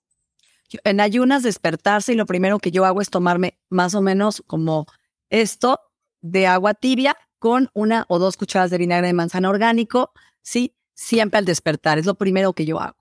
[0.85, 4.87] En ayunas despertarse y lo primero que yo hago es tomarme más o menos como
[5.29, 5.81] esto
[6.23, 11.39] de agua tibia con una o dos cucharadas de vinagre de manzana orgánico, sí, siempre
[11.39, 12.97] al despertar, es lo primero que yo hago.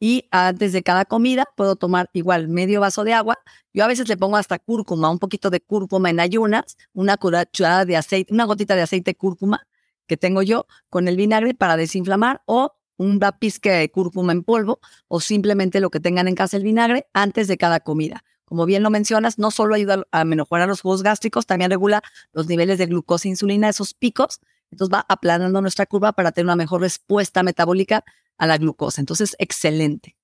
[0.00, 3.38] y antes de cada comida puedo tomar igual medio vaso de agua.
[3.72, 7.84] Yo a veces le pongo hasta cúrcuma, un poquito de cúrcuma en ayunas, una cucharada
[7.86, 9.66] de aceite, una gotita de aceite de cúrcuma
[10.06, 14.80] que tengo yo con el vinagre para desinflamar o un pizca de cúrcuma en polvo
[15.08, 18.24] o simplemente lo que tengan en casa el vinagre antes de cada comida.
[18.44, 22.46] Como bien lo mencionas, no solo ayuda a mejorar los jugos gástricos, también regula los
[22.46, 24.40] niveles de glucosa e insulina, esos picos.
[24.70, 28.04] Entonces va aplanando nuestra curva para tener una mejor respuesta metabólica
[28.38, 29.00] a la glucosa.
[29.00, 30.16] Entonces, excelente.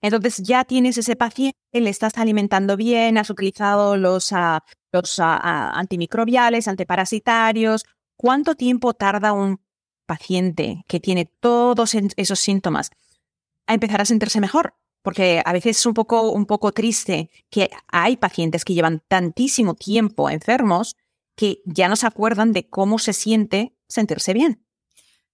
[0.00, 4.58] Entonces ya tienes ese paciente, le estás alimentando bien, has utilizado los, uh,
[4.92, 7.86] los uh, antimicrobiales, antiparasitarios.
[8.16, 9.60] ¿Cuánto tiempo tarda un
[10.06, 12.90] paciente que tiene todos esos síntomas
[13.66, 14.74] a empezar a sentirse mejor?
[15.02, 19.74] Porque a veces es un poco, un poco triste que hay pacientes que llevan tantísimo
[19.74, 20.96] tiempo enfermos
[21.36, 24.64] que ya no se acuerdan de cómo se siente sentirse bien.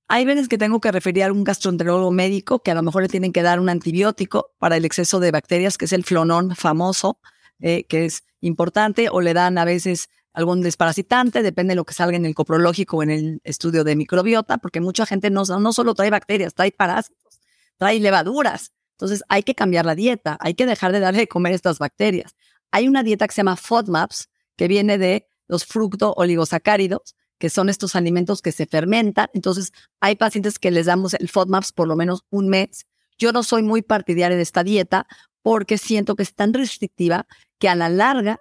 [0.08, 3.08] Hay veces que tengo que referir a algún gastroenterólogo médico que a lo mejor le
[3.08, 7.20] tienen que dar un antibiótico para el exceso de bacterias, que es el flonón famoso,
[7.60, 11.94] eh, que es importante, o le dan a veces algún desparasitante, depende de lo que
[11.94, 15.72] salga en el coprológico o en el estudio de microbiota, porque mucha gente no, no
[15.72, 17.40] solo trae bacterias, trae parásitos,
[17.76, 18.72] trae levaduras.
[18.92, 22.36] Entonces hay que cambiar la dieta, hay que dejar de darle de comer estas bacterias.
[22.70, 27.68] Hay una dieta que se llama FODMAPs, que viene de los fructo oligosacáridos, que son
[27.68, 29.28] estos alimentos que se fermentan.
[29.32, 32.86] Entonces, hay pacientes que les damos el FODMAPs por lo menos un mes.
[33.18, 35.06] Yo no soy muy partidaria de esta dieta
[35.42, 37.26] porque siento que es tan restrictiva
[37.58, 38.40] que a la larga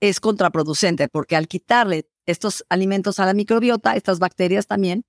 [0.00, 5.04] es contraproducente, porque al quitarle estos alimentos a la microbiota, estas bacterias también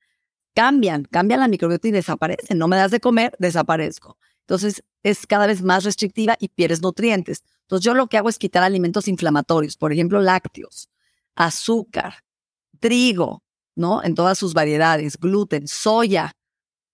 [0.54, 2.58] cambian, cambian la microbiota y desaparecen.
[2.58, 4.17] No me das de comer, desaparezco.
[4.41, 7.43] Entonces, es cada vez más restrictiva y pierdes nutrientes.
[7.62, 10.89] Entonces, yo lo que hago es quitar alimentos inflamatorios, por ejemplo, lácteos,
[11.36, 12.23] azúcar,
[12.80, 13.43] trigo,
[13.76, 14.04] ¿no?
[14.04, 16.36] En todas sus variedades, gluten, soya,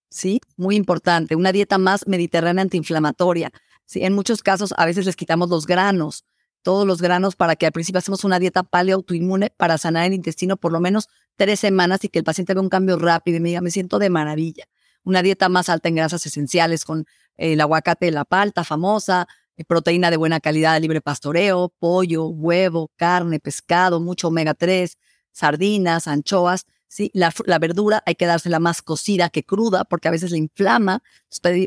[0.09, 0.41] ¿sí?
[0.57, 3.51] Muy importante, una dieta más mediterránea antiinflamatoria.
[3.85, 4.03] ¿sí?
[4.03, 6.25] En muchos casos a veces les quitamos los granos,
[6.63, 10.57] todos los granos para que al principio hacemos una dieta paleoautoinmune para sanar el intestino
[10.57, 13.49] por lo menos tres semanas y que el paciente vea un cambio rápido y me
[13.49, 14.65] diga, me siento de maravilla.
[15.03, 20.09] Una dieta más alta en grasas esenciales con el aguacate, la palta famosa, eh, proteína
[20.09, 24.97] de buena calidad, libre pastoreo, pollo, huevo, carne, pescado, mucho omega 3,
[25.31, 26.65] sardinas, anchoas,
[27.13, 31.01] La, verdura hay que dársela más cocida que cruda porque a veces le inflama.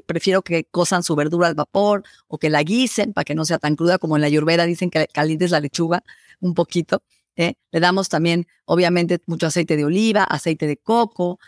[0.07, 3.59] prefiero que cosan su verdura al vapor o que la guisen para que no sea
[3.59, 6.03] tan cruda como en la ayurveda dicen que calientes la lechuga
[6.41, 7.03] un poquito.
[7.37, 7.55] ¿eh?
[7.71, 11.39] Le damos también, obviamente, mucho aceite de oliva, aceite de coco,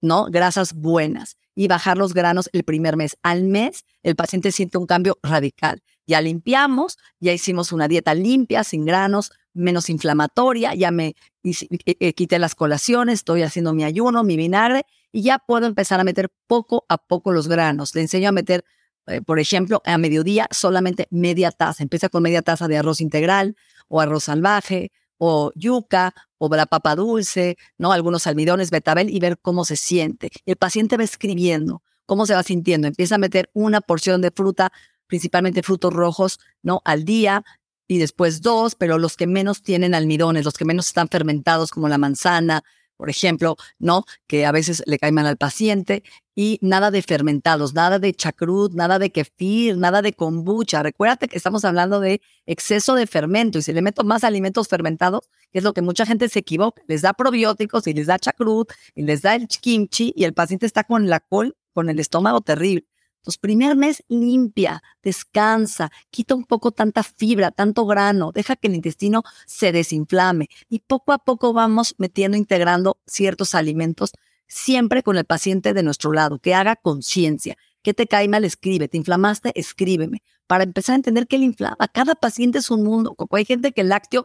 [0.00, 0.26] ¿no?
[0.26, 3.16] Grasas buenas y bajar los granos el primer mes.
[3.22, 5.82] Al mes, el paciente siente un cambio radical.
[6.06, 12.12] Ya limpiamos, ya hicimos una dieta limpia, sin granos, menos inflamatoria, ya me eh, eh,
[12.12, 16.30] quité las colaciones, estoy haciendo mi ayuno, mi vinagre y ya puedo empezar a meter
[16.46, 17.94] poco a poco los granos.
[17.94, 18.64] Le enseño a meter,
[19.06, 21.82] eh, por ejemplo, a mediodía solamente media taza.
[21.82, 23.56] Empieza con media taza de arroz integral
[23.88, 27.92] o arroz salvaje o yuca o la papa dulce, ¿no?
[27.92, 30.30] Algunos almidones, betabel y ver cómo se siente.
[30.44, 32.86] El paciente va escribiendo cómo se va sintiendo.
[32.88, 34.72] Empieza a meter una porción de fruta,
[35.06, 36.82] principalmente frutos rojos, ¿no?
[36.84, 37.44] Al día
[37.88, 41.88] y después dos, pero los que menos tienen almidones, los que menos están fermentados, como
[41.88, 42.62] la manzana,
[42.96, 44.04] por ejemplo, ¿no?
[44.26, 46.02] Que a veces le caen mal al paciente.
[46.34, 50.82] Y nada de fermentados, nada de chacrut, nada de kefir, nada de kombucha.
[50.82, 53.58] Recuérdate que estamos hablando de exceso de fermento.
[53.58, 56.82] Y si le meto más alimentos fermentados, que es lo que mucha gente se equivoca,
[56.88, 60.66] les da probióticos y les da chacrut y les da el kimchi y el paciente
[60.66, 62.86] está con la col, con el estómago terrible.
[63.26, 68.76] Entonces, primer mes limpia, descansa, quita un poco tanta fibra, tanto grano, deja que el
[68.76, 74.12] intestino se desinflame y poco a poco vamos metiendo, integrando ciertos alimentos,
[74.46, 77.56] siempre con el paciente de nuestro lado, que haga conciencia.
[77.82, 78.44] ¿Qué te cae mal?
[78.44, 78.86] Escribe.
[78.86, 79.50] ¿Te inflamaste?
[79.58, 80.22] Escríbeme.
[80.46, 81.88] Para empezar a entender qué le inflama.
[81.92, 83.16] Cada paciente es un mundo.
[83.32, 84.24] Hay gente que el lácteo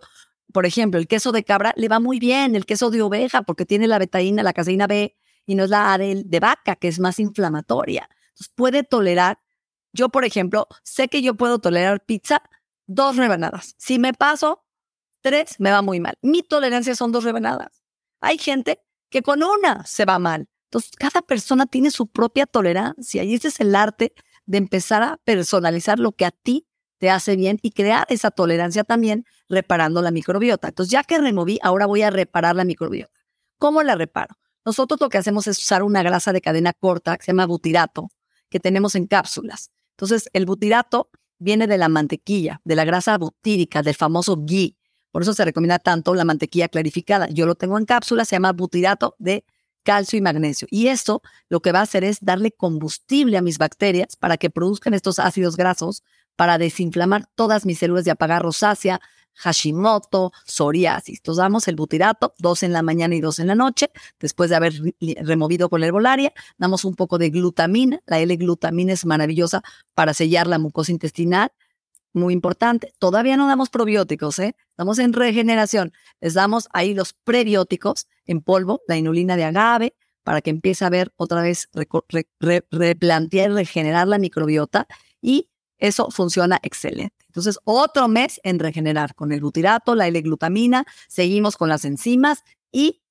[0.53, 3.65] por ejemplo, el queso de cabra le va muy bien, el queso de oveja, porque
[3.65, 6.89] tiene la betaína, la caseína B, y no es la A de, de vaca, que
[6.89, 8.09] es más inflamatoria
[8.55, 9.39] puede tolerar,
[9.93, 12.41] yo por ejemplo, sé que yo puedo tolerar pizza
[12.87, 13.75] dos rebanadas.
[13.77, 14.65] Si me paso
[15.21, 16.17] tres, me va muy mal.
[16.21, 17.83] Mi tolerancia son dos rebanadas.
[18.21, 20.47] Hay gente que con una se va mal.
[20.65, 24.13] Entonces, cada persona tiene su propia tolerancia y ese es el arte
[24.45, 26.67] de empezar a personalizar lo que a ti
[26.97, 30.69] te hace bien y crear esa tolerancia también reparando la microbiota.
[30.69, 33.19] Entonces, ya que removí, ahora voy a reparar la microbiota.
[33.57, 34.37] ¿Cómo la reparo?
[34.63, 38.09] Nosotros lo que hacemos es usar una grasa de cadena corta que se llama butirato,
[38.51, 39.71] que tenemos en cápsulas.
[39.91, 41.09] Entonces, el butirato
[41.39, 44.77] viene de la mantequilla, de la grasa butírica, del famoso ghee.
[45.11, 47.27] Por eso se recomienda tanto la mantequilla clarificada.
[47.29, 49.43] Yo lo tengo en cápsulas, se llama butirato de
[49.83, 50.67] calcio y magnesio.
[50.69, 54.49] Y esto lo que va a hacer es darle combustible a mis bacterias para que
[54.49, 56.03] produzcan estos ácidos grasos
[56.35, 59.01] para desinflamar todas mis células y apagar rosácea,
[59.35, 61.19] Hashimoto, psoriasis.
[61.19, 63.89] Entonces damos el butirato, dos en la mañana y dos en la noche,
[64.19, 64.73] después de haber
[65.23, 68.01] removido con la herbolaria, damos un poco de glutamina.
[68.05, 69.63] La L-glutamina es maravillosa
[69.93, 71.51] para sellar la mucosa intestinal,
[72.13, 72.93] muy importante.
[72.99, 74.55] Todavía no damos probióticos, ¿eh?
[74.71, 75.93] Estamos en regeneración.
[76.19, 80.89] Les damos ahí los prebióticos en polvo, la inulina de agave, para que empiece a
[80.89, 81.69] ver otra vez,
[82.69, 84.87] replantear, regenerar la microbiota
[85.21, 85.49] y
[85.81, 87.15] eso funciona excelente.
[87.25, 93.01] Entonces, otro mes en regenerar con el butirato, la L-glutamina, seguimos con las enzimas y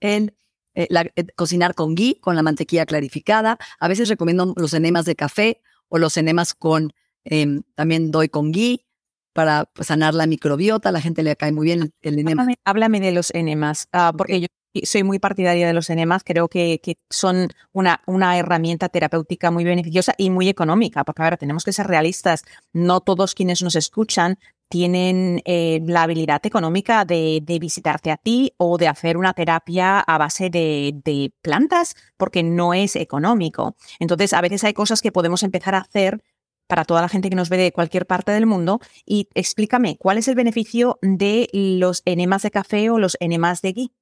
[0.00, 0.34] en
[0.74, 3.58] eh, eh, cocinar con ghee, con la mantequilla clarificada.
[3.78, 6.92] A veces recomiendo los enemas de café o los enemas con,
[7.24, 8.84] em, también doy con ghee
[9.32, 10.88] para pues, sanar la microbiota.
[10.88, 12.46] A la gente le cae muy bien el, enema.
[12.64, 14.48] Háblame, de los enemas, ah, porque yo
[14.84, 18.00] soy muy partidaria de los enemas, creo que, son una,
[18.38, 23.34] herramienta terapéutica muy beneficiosa y muy económica, porque ahora tenemos que ser realistas, no todos
[23.34, 29.16] quienes nos escuchan tienen eh, la habilidad económica de, visitarte a ti o de hacer
[29.16, 33.76] una terapia a base de, plantas, porque no es económico.
[34.00, 36.22] Entonces, a veces hay cosas que podemos empezar a hacer
[36.66, 40.18] para toda la gente que nos ve de cualquier parte del mundo y explícame, ¿cuál
[40.18, 43.92] es el beneficio de los enemas de café o los enemas de ghee?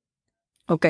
[0.66, 0.87] Ok.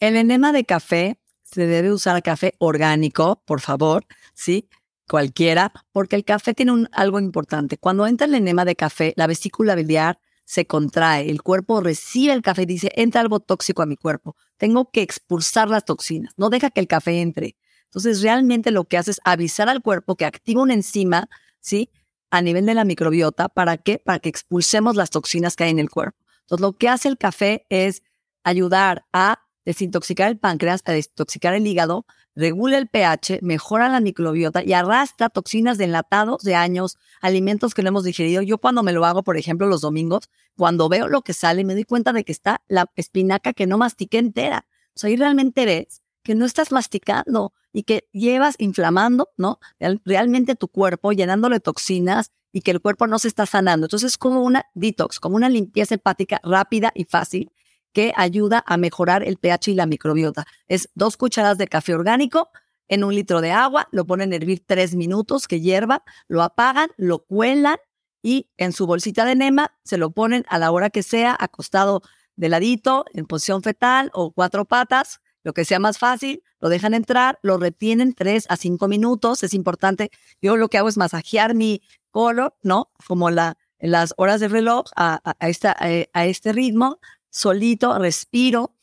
[0.00, 4.68] El enema de café se debe usar café orgánico, por favor, ¿sí?
[5.08, 7.78] Cualquiera, porque el café tiene un, algo importante.
[7.78, 12.42] Cuando entra el enema de café, la vesícula biliar se contrae, el cuerpo recibe el
[12.42, 14.36] café y dice, entra algo tóxico a mi cuerpo.
[14.58, 17.56] Tengo que expulsar las toxinas, no deja que el café entre.
[17.84, 21.28] Entonces, realmente lo que hace es avisar al cuerpo que activa una enzima,
[21.60, 21.90] ¿sí?
[22.30, 23.98] A nivel de la microbiota, ¿para qué?
[23.98, 26.18] Para que expulsemos las toxinas que hay en el cuerpo.
[26.40, 28.02] Entonces, lo que hace el café es
[28.44, 34.62] ayudar a desintoxicar el páncreas, a desintoxicar el hígado, regula el pH, mejora la microbiota
[34.62, 38.42] y arrastra toxinas de enlatados de años, alimentos que no hemos digerido.
[38.42, 41.74] Yo cuando me lo hago, por ejemplo, los domingos, cuando veo lo que sale, me
[41.74, 44.66] doy cuenta de que está la espinaca que no mastiqué entera.
[44.94, 49.58] O sea, ahí realmente ves que no estás masticando y que llevas inflamando, ¿no?
[50.04, 53.86] Realmente tu cuerpo, llenándole toxinas y que el cuerpo no se está sanando.
[53.86, 57.50] Entonces es como una detox, como una limpieza hepática rápida y fácil
[57.94, 60.46] que ayuda a mejorar el pH y la microbiota.
[60.68, 62.50] Es dos cucharadas de café orgánico
[62.88, 66.90] en un litro de agua, lo ponen a hervir tres minutos, que hierva, lo apagan,
[66.98, 67.78] lo cuelan
[68.22, 72.02] y en su bolsita de enema se lo ponen a la hora que sea, acostado
[72.36, 76.94] de ladito, en posición fetal o cuatro patas, lo que sea más fácil, lo dejan
[76.94, 80.10] entrar, lo retienen tres a cinco minutos, es importante.
[80.42, 82.90] Yo lo que hago es masajear mi color, ¿no?
[83.06, 86.98] Como las horas de reloj a, a este ritmo,
[87.34, 88.74] solito, respiro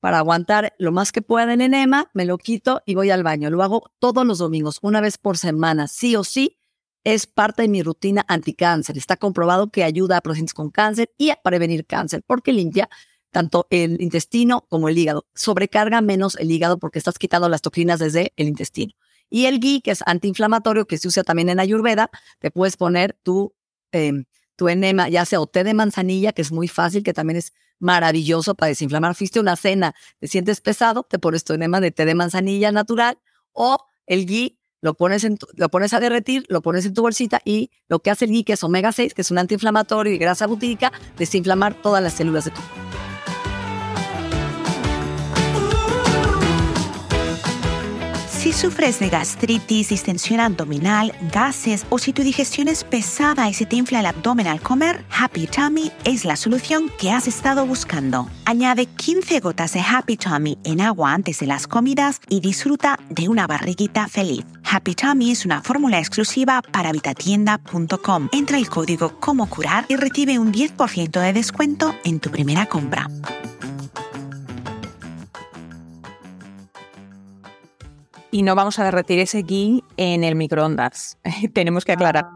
[0.00, 3.48] para aguantar lo más que pueda en enema, me lo quito y voy al baño.
[3.48, 6.58] Lo hago todos los domingos, una vez por semana, sí o sí.
[7.04, 8.98] Es parte de mi rutina anticáncer.
[8.98, 12.88] Está comprobado que ayuda a pacientes con cáncer y a prevenir cáncer porque limpia
[13.30, 15.26] tanto el intestino como el hígado.
[15.34, 18.92] Sobrecarga menos el hígado porque estás quitando las toxinas desde el intestino.
[19.30, 23.18] Y el ghee, que es antiinflamatorio, que se usa también en Ayurveda, te puedes poner
[23.22, 23.54] tu,
[23.90, 27.52] em, tu enema, ya sea té de manzanilla, que es muy fácil, que también es
[27.78, 29.14] maravilloso para desinflamar.
[29.14, 33.18] Fuiste una cena, te sientes pesado, te pones tu enema de té de manzanilla natural
[33.52, 37.40] o el ghee, lo pones, en lo pones a derretir, lo pones en tu bolsita
[37.44, 40.18] y lo que hace el ghee, que es omega 6, que es un antiinflamatorio y
[40.18, 42.93] grasa butírica, desinflamar todas las células de tu cuerpo.
[48.54, 53.76] Sufres de gastritis, distensión abdominal, gases o si tu digestión es pesada y se te
[53.76, 58.28] infla el abdomen al comer, Happy Tummy es la solución que has estado buscando.
[58.44, 63.28] Añade 15 gotas de Happy Tummy en agua antes de las comidas y disfruta de
[63.28, 64.44] una barriguita feliz.
[64.70, 68.28] Happy Tummy es una fórmula exclusiva para vitatienda.com.
[68.32, 73.08] Entra el código Como Curar y recibe un 10% de descuento en tu primera compra.
[78.34, 81.18] Y no vamos a derretir ese ghee en el microondas.
[81.52, 82.26] Tenemos que aclarar.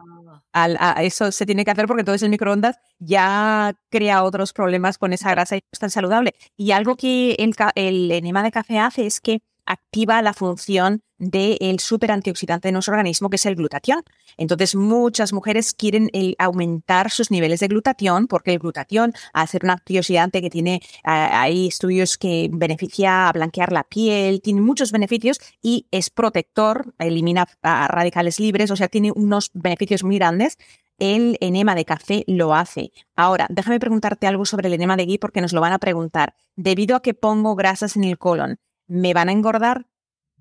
[0.53, 0.95] Ah.
[1.03, 5.31] eso se tiene que hacer porque entonces el microondas ya crea otros problemas con esa
[5.33, 6.35] grasa y no es tan saludable.
[6.57, 11.81] Y algo que el, el enema de café hace es que activa la función del
[11.81, 14.03] super antioxidante de nuestro organismo, que es el glutatión.
[14.37, 19.71] Entonces, muchas mujeres quieren aumentar sus niveles de glutatión porque el glutatión, al ser un
[19.71, 25.87] antioxidante que tiene, hay estudios que beneficia a blanquear la piel, tiene muchos beneficios y
[25.91, 30.57] es protector, elimina radicales libres, o sea, tiene unos beneficios muy grandes
[30.99, 32.91] el enema de café lo hace.
[33.15, 36.35] Ahora, déjame preguntarte algo sobre el enema de ghee porque nos lo van a preguntar.
[36.57, 38.59] Debido a que pongo grasas en el colon,
[38.89, 39.87] ¿Me van a engordar?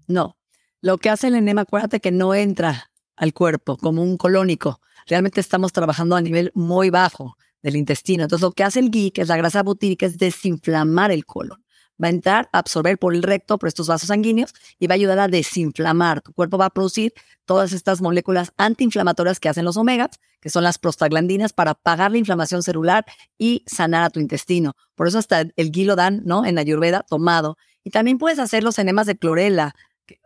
[0.07, 0.37] No.
[0.79, 4.79] Lo que hace el enema, acuérdate que no entra al cuerpo como un colónico.
[5.05, 8.23] Realmente estamos trabajando a nivel muy bajo del intestino.
[8.23, 11.61] Entonces, lo que hace el ghee, que es la grasa butírica, es desinflamar el colon.
[12.01, 14.95] Va a entrar a absorber por el recto, por estos vasos sanguíneos, y va a
[14.95, 16.21] ayudar a desinflamar.
[16.21, 17.13] Tu cuerpo va a producir
[17.45, 22.19] todas estas moléculas antiinflamatorias que hacen los omegas, que son las prostaglandinas, para apagar la
[22.19, 23.05] inflamación celular
[23.37, 24.75] y sanar a tu intestino.
[24.95, 26.45] Por eso hasta el ghee lo dan, ¿no?
[26.45, 27.57] En Ayurveda tomado.
[27.87, 29.73] Y también puedes hacer los enemas de clorela,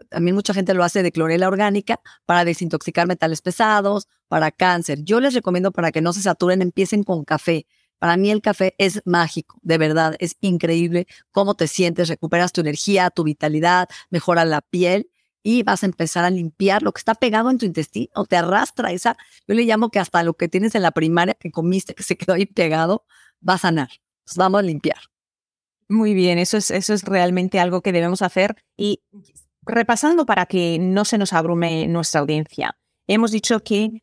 [0.10, 5.04] también mucha gente lo hace de clorela orgánica para desintoxicar metales pesados, para cáncer.
[5.04, 7.68] Yo les recomiendo para que no se saturen, empiecen con café.
[8.00, 12.62] Para mí el café es mágico, de verdad, es increíble cómo te sientes, recuperas tu
[12.62, 15.12] energía, tu vitalidad, mejora la piel
[15.44, 18.92] y vas a empezar a limpiar lo que está pegado en tu intestino, te arrastra
[18.92, 22.02] esa, yo le llamo que hasta lo que tienes en la primaria que comiste, que
[22.02, 23.06] se quedó ahí pegado,
[23.48, 23.90] va a sanar.
[24.36, 25.11] Vamos a limpiar.
[25.92, 28.56] Muy bien, eso es, eso es realmente algo que debemos hacer.
[28.78, 29.02] Y
[29.64, 32.78] repasando para que no se nos abrume nuestra audiencia,
[33.08, 34.02] hemos dicho que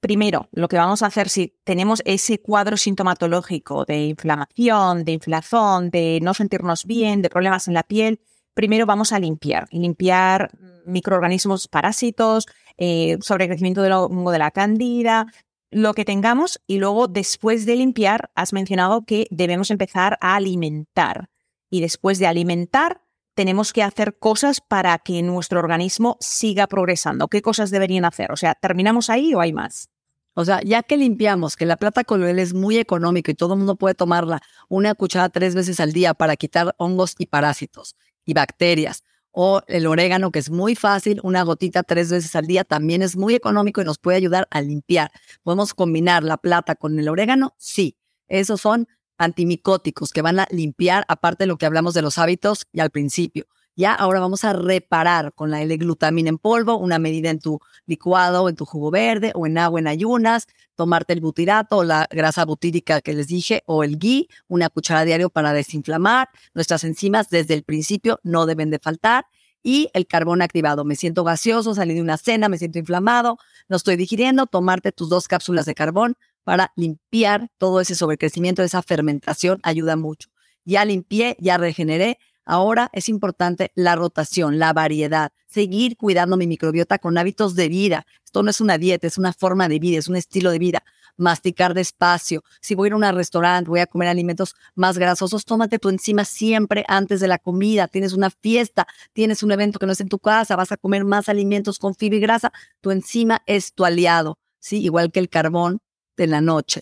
[0.00, 5.88] primero lo que vamos a hacer si tenemos ese cuadro sintomatológico de inflamación, de inflazón,
[5.88, 8.20] de no sentirnos bien, de problemas en la piel,
[8.52, 10.50] primero vamos a limpiar, limpiar
[10.84, 15.26] microorganismos parásitos, eh, sobrecrecimiento del hongo de la cándida,
[15.70, 21.30] lo que tengamos y luego después de limpiar has mencionado que debemos empezar a alimentar
[21.70, 23.02] y después de alimentar
[23.34, 27.28] tenemos que hacer cosas para que nuestro organismo siga progresando.
[27.28, 28.32] ¿Qué cosas deberían hacer?
[28.32, 29.88] O sea, ¿terminamos ahí o hay más?
[30.34, 33.58] O sea, ya que limpiamos, que la plata coloidal es muy económica y todo el
[33.58, 38.34] mundo puede tomarla una cucharada tres veces al día para quitar hongos y parásitos y
[38.34, 43.02] bacterias, o el orégano, que es muy fácil, una gotita tres veces al día también
[43.02, 45.10] es muy económico y nos puede ayudar a limpiar.
[45.42, 47.54] ¿Podemos combinar la plata con el orégano?
[47.58, 47.96] Sí,
[48.28, 52.66] esos son antimicóticos que van a limpiar, aparte de lo que hablamos de los hábitos
[52.72, 53.46] y al principio.
[53.80, 58.50] Ya ahora vamos a reparar con la L-glutamina en polvo, una medida en tu licuado,
[58.50, 62.44] en tu jugo verde o en agua en ayunas, tomarte el butirato o la grasa
[62.44, 66.28] butírica que les dije o el ghee, una cuchara diario para desinflamar.
[66.52, 69.24] Nuestras enzimas desde el principio no deben de faltar
[69.62, 70.84] y el carbón activado.
[70.84, 73.38] Me siento gaseoso, salí de una cena, me siento inflamado,
[73.70, 78.82] no estoy digiriendo, tomarte tus dos cápsulas de carbón para limpiar todo ese sobrecrecimiento, esa
[78.82, 80.28] fermentación, ayuda mucho.
[80.66, 82.18] Ya limpié, ya regeneré.
[82.50, 88.06] Ahora es importante la rotación, la variedad, seguir cuidando mi microbiota con hábitos de vida.
[88.24, 90.82] Esto no es una dieta, es una forma de vida, es un estilo de vida.
[91.16, 92.42] Masticar despacio.
[92.60, 95.90] Si voy a ir a un restaurante, voy a comer alimentos más grasosos, tómate tu
[95.90, 97.86] enzima siempre antes de la comida.
[97.86, 101.04] Tienes una fiesta, tienes un evento que no es en tu casa, vas a comer
[101.04, 102.52] más alimentos con fibra y grasa.
[102.80, 104.82] Tu enzima es tu aliado, ¿sí?
[104.82, 105.82] Igual que el carbón
[106.16, 106.80] de la noche.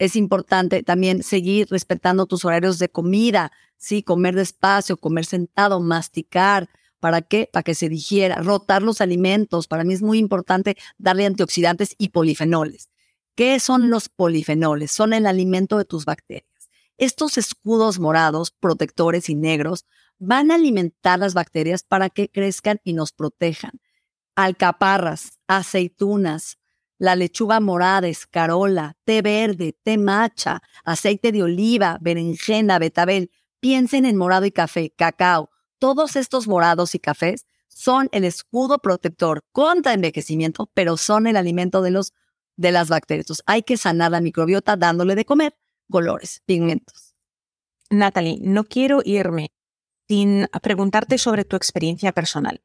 [0.00, 4.02] Es importante también seguir respetando tus horarios de comida, ¿sí?
[4.02, 6.70] Comer despacio, comer sentado, masticar.
[7.00, 7.50] ¿Para qué?
[7.52, 9.68] Para que se digiera, rotar los alimentos.
[9.68, 12.88] Para mí es muy importante darle antioxidantes y polifenoles.
[13.34, 14.90] ¿Qué son los polifenoles?
[14.90, 16.70] Son el alimento de tus bacterias.
[16.96, 19.84] Estos escudos morados, protectores y negros
[20.18, 23.72] van a alimentar las bacterias para que crezcan y nos protejan.
[24.34, 26.56] Alcaparras, aceitunas,
[27.00, 33.30] la lechuga morada, escarola, té verde, té macha, aceite de oliva, berenjena, betabel.
[33.58, 35.48] Piensen en morado y café, cacao.
[35.78, 41.80] Todos estos morados y cafés son el escudo protector contra envejecimiento, pero son el alimento
[41.80, 42.12] de, los,
[42.56, 43.42] de las bacterias.
[43.46, 45.56] hay que sanar la microbiota dándole de comer
[45.90, 47.14] colores, pigmentos.
[47.88, 49.52] Natalie, no quiero irme
[50.06, 52.60] sin preguntarte sobre tu experiencia personal.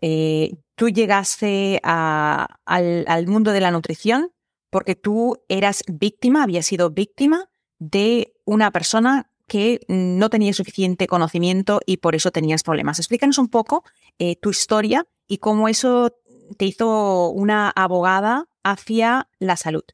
[0.00, 4.30] Eh, tú llegaste al, mundo de la nutrición
[4.70, 11.80] porque tú eras víctima, habías sido víctima de una persona que no tenía suficiente conocimiento
[11.86, 12.98] y por eso tenías problemas.
[12.98, 13.82] Explícanos un poco
[14.18, 16.14] eh, tu historia y cómo eso
[16.58, 19.84] te hizo una abogada hacia la salud.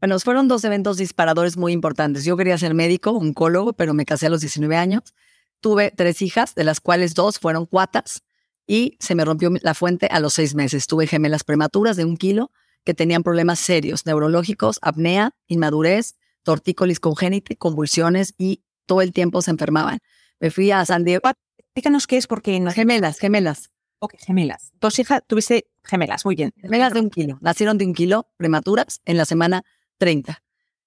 [0.00, 2.24] Bueno, fueron dos eventos disparadores muy importantes.
[2.24, 5.14] Yo quería ser médico, oncólogo, pero me casé a los 19 años.
[5.60, 8.22] Tuve tres hijas, de las cuales dos fueron cuatas
[8.66, 10.86] y se me rompió la fuente a los seis meses.
[10.86, 12.50] Tuve gemelas prematuras de un kilo
[12.84, 19.50] que tenían problemas serios, neurológicos, apnea, inmadurez, tortícolis congénita, convulsiones y todo el tiempo se
[19.50, 19.98] enfermaban.
[20.40, 21.30] Me fui a San Diego.
[21.74, 22.70] Díganos qué es porque no...
[22.70, 23.70] Gemelas, gemelas.
[23.98, 24.72] Ok, gemelas.
[24.80, 26.52] Dos hijas, tuviste gemelas, muy bien.
[26.60, 27.38] Gemelas de un kilo.
[27.40, 29.64] Nacieron de un kilo prematuras en la semana
[29.98, 30.42] 30.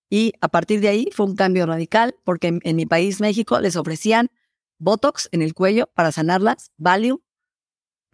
[0.09, 3.59] Y a partir de ahí fue un cambio radical porque en, en mi país, México,
[3.59, 4.29] les ofrecían
[4.77, 7.19] Botox en el cuello para sanarlas, Valium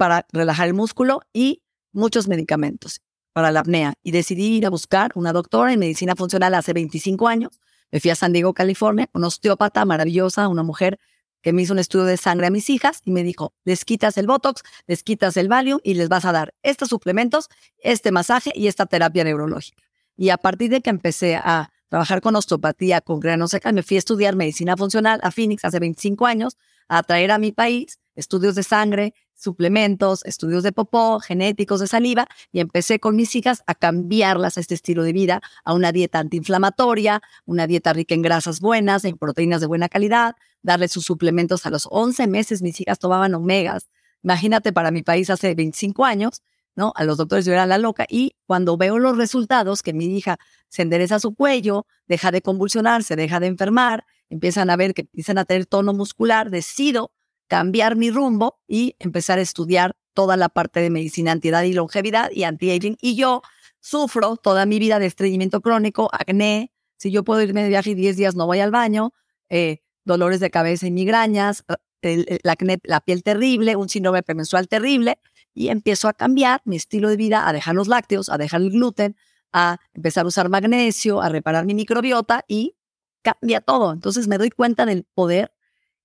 [0.03, 1.61] para relajar el músculo y
[1.93, 2.99] muchos medicamentos
[3.31, 3.93] para la apnea.
[4.03, 7.61] Y decidí ir a buscar una doctora en medicina funcional hace 25 años.
[7.89, 10.99] Me fui a San Diego, California, una osteópata maravillosa, una mujer
[11.41, 14.17] que me hizo un estudio de sangre a mis hijas y me dijo, les quitas
[14.17, 17.47] el Botox, les quitas el Valium y les vas a dar estos suplementos,
[17.77, 19.83] este masaje y esta terapia neurológica.
[20.17, 23.95] Y a partir de que empecé a trabajar con osteopatía, con granos secas, me fui
[23.95, 26.57] a estudiar medicina funcional a Phoenix hace 25 años,
[26.89, 29.13] a traer a mi país estudios de sangre,
[29.43, 34.61] suplementos, estudios de popó, genéticos de saliva, y empecé con mis hijas a cambiarlas a
[34.61, 39.17] este estilo de vida, a una dieta antiinflamatoria, una dieta rica en grasas buenas, en
[39.17, 43.89] proteínas de buena calidad, darles sus suplementos a los 11 meses, mis hijas tomaban omegas.
[44.23, 46.41] Imagínate para mi país hace 25 años,
[46.75, 46.93] ¿no?
[46.95, 50.37] A los doctores yo era la loca y cuando veo los resultados, que mi hija
[50.69, 55.37] se endereza su cuello, deja de convulsionarse, deja de enfermar, empiezan a ver que empiezan
[55.37, 57.11] a tener tono muscular, decido
[57.53, 62.31] cambiar mi rumbo y empezar a estudiar toda la parte de medicina antiedad y longevidad
[62.31, 62.97] y anti-aging.
[62.99, 63.43] Y yo
[63.79, 66.71] sufro toda mi vida de estreñimiento crónico, acné.
[66.97, 69.13] Si yo puedo irme de viaje y 10 días no voy al baño,
[69.49, 71.63] eh, dolores de cabeza y migrañas,
[72.01, 75.19] eh, la, la piel terrible, un síndrome premenstrual terrible.
[75.53, 78.71] Y empiezo a cambiar mi estilo de vida, a dejar los lácteos, a dejar el
[78.71, 79.15] gluten,
[79.51, 82.77] a empezar a usar magnesio, a reparar mi microbiota y
[83.21, 83.93] cambia todo.
[83.93, 85.53] Entonces me doy cuenta del poder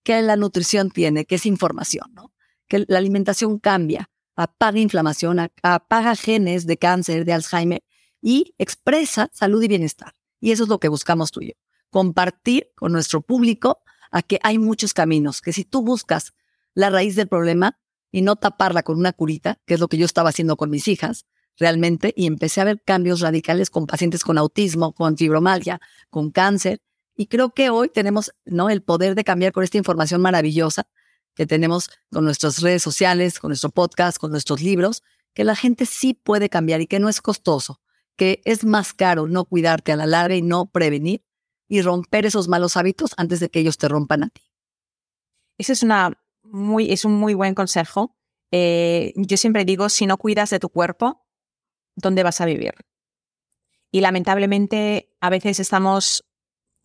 [0.03, 2.33] que la nutrición tiene, que es información, ¿no?
[2.69, 7.83] Que la alimentación cambia, apaga inflamación, apaga genes de cáncer, de Alzheimer
[8.21, 10.15] y expresa salud y bienestar.
[10.41, 11.55] Y eso es lo que buscamos tú y yo.
[11.91, 13.81] Compartir con nuestro público
[14.11, 16.35] a que hay muchos caminos, que si tú buscas
[16.75, 17.79] la raíz del problema
[18.11, 20.89] y no taparla con una curita, que es lo que yo estaba haciendo con mis
[20.89, 21.27] hijas,
[21.59, 25.81] realmente, y empecé a ver cambios radicales con pacientes con autismo, con fibromialgia,
[26.11, 26.81] con cáncer,
[27.19, 28.71] y creo que hoy tenemos ¿no?
[28.71, 30.89] el poder de cambiar con esta información maravillosa
[31.35, 35.03] que tenemos con nuestras redes sociales, con nuestro podcast, con nuestros libros,
[35.35, 37.81] que la gente sí puede cambiar y que no es costoso,
[38.17, 41.25] que es más caro no cuidarte a la larga y no prevenir
[41.67, 44.43] y romper esos malos hábitos antes de que ellos te rompan a ti.
[45.59, 48.17] Ese es, una muy, es un muy buen consejo.
[48.53, 51.27] Eh, yo siempre digo, si no cuidas de tu cuerpo,
[51.97, 52.75] ¿dónde vas a vivir?
[53.91, 56.28] Y lamentablemente a veces estamos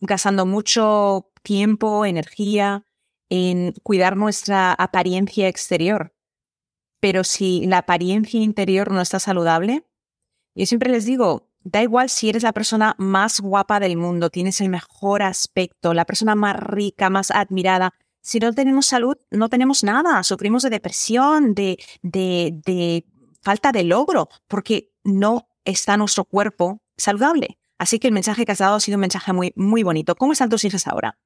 [0.04, 2.86] gastando mucho tiempo, energía
[3.28, 6.14] en cuidar nuestra apariencia exterior.
[7.00, 9.86] Pero si la apariencia interior no está saludable,
[10.54, 14.60] yo siempre les digo, da igual si eres la persona más guapa del mundo, tienes
[14.60, 17.94] el mejor aspecto, la persona más rica, más admirada.
[18.20, 20.22] Si no tenemos salud, no tenemos nada.
[20.22, 23.04] Sufrimos de depresión, de, de, de
[23.42, 27.58] falta de logro, porque no está nuestro cuerpo saludable.
[27.78, 30.14] Así que el mensaje que has dado ha sido un mensaje muy, muy bonito.
[30.14, 31.18] ¿Cómo están tus hijas ahora?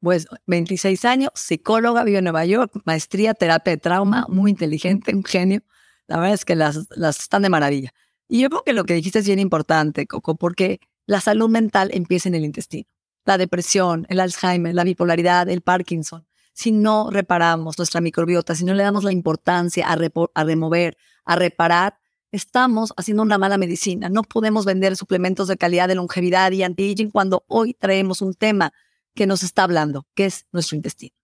[0.00, 5.24] Pues 26 años, psicóloga, vive en Nueva York, maestría, terapia de trauma, muy inteligente, un
[5.24, 5.62] genio.
[6.06, 7.94] La verdad es que las, las están de maravilla.
[8.28, 11.90] Y yo creo que lo que dijiste es bien importante, Coco, porque la salud mental
[11.92, 12.88] empieza en el intestino.
[13.24, 16.26] La depresión, el Alzheimer, la bipolaridad, el Parkinson.
[16.52, 21.98] Si no reparamos nuestra microbiota, si no le damos la importancia a remover, a reparar,
[22.34, 24.08] estamos haciendo una mala medicina.
[24.08, 28.72] No podemos vender suplementos de calidad de longevidad y anti-aging cuando hoy traemos un tema
[29.14, 31.14] que nos está hablando, que es nuestro intestino.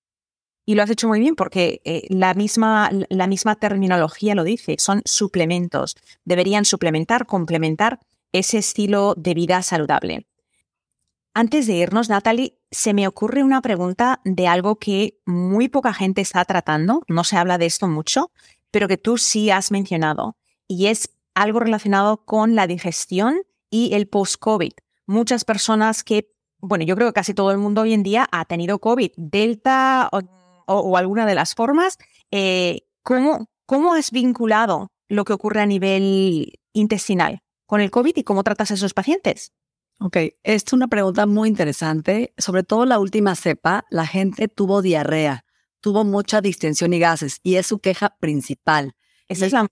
[0.65, 4.77] Y lo has hecho muy bien porque eh, la, misma, la misma terminología lo dice,
[4.79, 5.97] son suplementos.
[6.25, 7.99] Deberían suplementar, complementar
[8.31, 10.29] ese estilo de vida saludable.
[11.35, 16.21] Antes de irnos, Natalie, se me ocurre una pregunta de algo que muy poca gente
[16.21, 18.31] está tratando, no se habla de esto mucho,
[18.71, 20.37] pero que tú sí has mencionado
[20.71, 24.71] y es algo relacionado con la digestión y el post-COVID.
[25.05, 28.45] Muchas personas que, bueno, yo creo que casi todo el mundo hoy en día ha
[28.45, 31.99] tenido COVID, Delta o, alguna de las formas.
[32.31, 38.23] Eh, ¿cómo, ¿Cómo has vinculado lo que ocurre a nivel intestinal con el COVID y
[38.23, 39.53] cómo tratas a esos pacientes?
[39.99, 42.33] Ok, esta es una pregunta muy interesante.
[42.39, 45.45] Sobre todo la última cepa, la gente tuvo diarrea,
[45.81, 48.95] tuvo mucha distensión y gases y es su queja principal.
[49.27, 49.67] Esa es la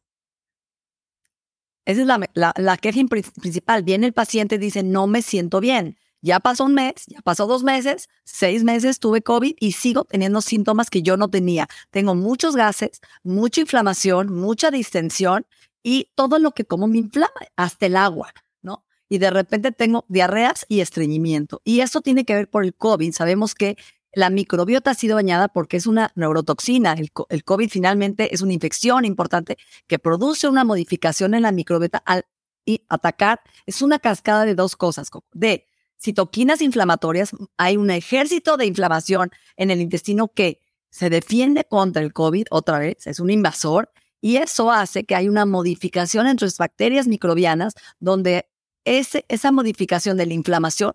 [1.89, 3.83] esa es la, la, queja principal.
[3.83, 5.97] Viene el paciente y dice, no me siento bien.
[6.21, 10.43] Ya pasó un mes, ya pasó dos meses, seis meses tuve COVID y sigo teniendo
[10.43, 11.67] síntomas que yo no tenía.
[11.91, 15.47] Tengo muchos gases, mucha inflamación, mucha distensión
[15.83, 18.85] y todo lo que como me inflama, hasta el agua, ¿no?
[19.09, 21.63] Y de repente tengo diarreas y estreñimiento.
[21.65, 23.13] Y eso tiene que ver por el COVID.
[23.15, 23.79] Sabemos que
[24.15, 26.95] la microbiota ha sido dañada porque es una neurotoxina.
[26.95, 32.25] El, COVID finalmente es una infección importante que produce una modificación en la microbiota al
[32.65, 33.41] y atacar.
[33.67, 35.67] Es una cascada de dos cosas, de
[35.99, 37.31] citoquinas inflamatorias.
[37.57, 42.79] Hay un ejército de inflamación en el intestino que se defiende contra el COVID otra
[42.79, 43.91] vez, es un invasor,
[44.21, 48.49] y eso hace que hay una modificación entre las bacterias microbianas donde
[48.85, 50.95] ese, esa modificación de la inflamación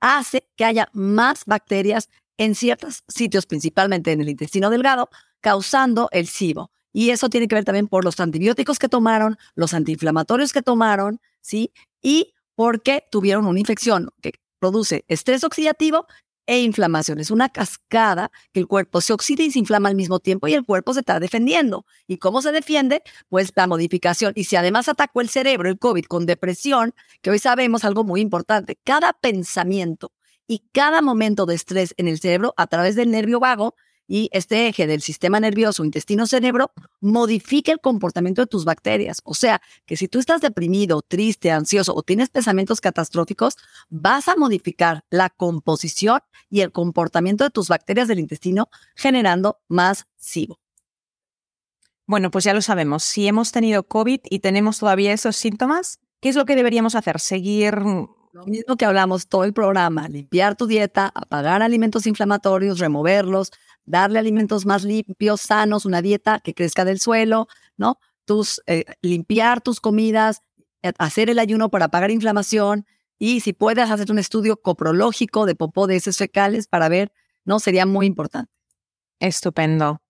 [0.00, 2.08] hace que haya más bacterias
[2.40, 5.10] en ciertos sitios, principalmente en el intestino delgado,
[5.42, 6.70] causando el SIBO.
[6.90, 11.20] Y eso tiene que ver también por los antibióticos que tomaron, los antiinflamatorios que tomaron,
[11.42, 11.70] ¿sí?
[12.00, 16.06] Y porque tuvieron una infección que produce estrés oxidativo
[16.46, 17.20] e inflamación.
[17.20, 20.54] Es una cascada que el cuerpo se oxida y se inflama al mismo tiempo y
[20.54, 21.84] el cuerpo se está defendiendo.
[22.06, 23.02] ¿Y cómo se defiende?
[23.28, 24.32] Pues la modificación.
[24.34, 28.22] Y si además atacó el cerebro, el COVID, con depresión, que hoy sabemos algo muy
[28.22, 30.10] importante, cada pensamiento
[30.50, 33.76] y cada momento de estrés en el cerebro a través del nervio vago
[34.08, 39.20] y este eje del sistema nervioso intestino-cerebro modifica el comportamiento de tus bacterias.
[39.22, 43.58] O sea, que si tú estás deprimido, triste, ansioso o tienes pensamientos catastróficos,
[43.90, 50.08] vas a modificar la composición y el comportamiento de tus bacterias del intestino, generando más
[50.16, 50.58] SIBO.
[52.06, 53.04] Bueno, pues ya lo sabemos.
[53.04, 57.20] Si hemos tenido COVID y tenemos todavía esos síntomas, ¿qué es lo que deberíamos hacer?
[57.20, 57.84] ¿Seguir
[58.32, 63.50] lo mismo que hablamos todo el programa, limpiar tu dieta, apagar alimentos inflamatorios, removerlos,
[63.84, 67.98] darle alimentos más limpios, sanos, una dieta que crezca del suelo, ¿no?
[68.24, 70.42] Tus, eh, limpiar tus comidas,
[70.82, 72.86] eh, hacer el ayuno para apagar inflamación
[73.18, 77.12] y si puedes hacer un estudio coprológico de popó de heces fecales para ver,
[77.44, 77.58] ¿no?
[77.58, 78.52] Sería muy importante.
[79.18, 80.00] Estupendo.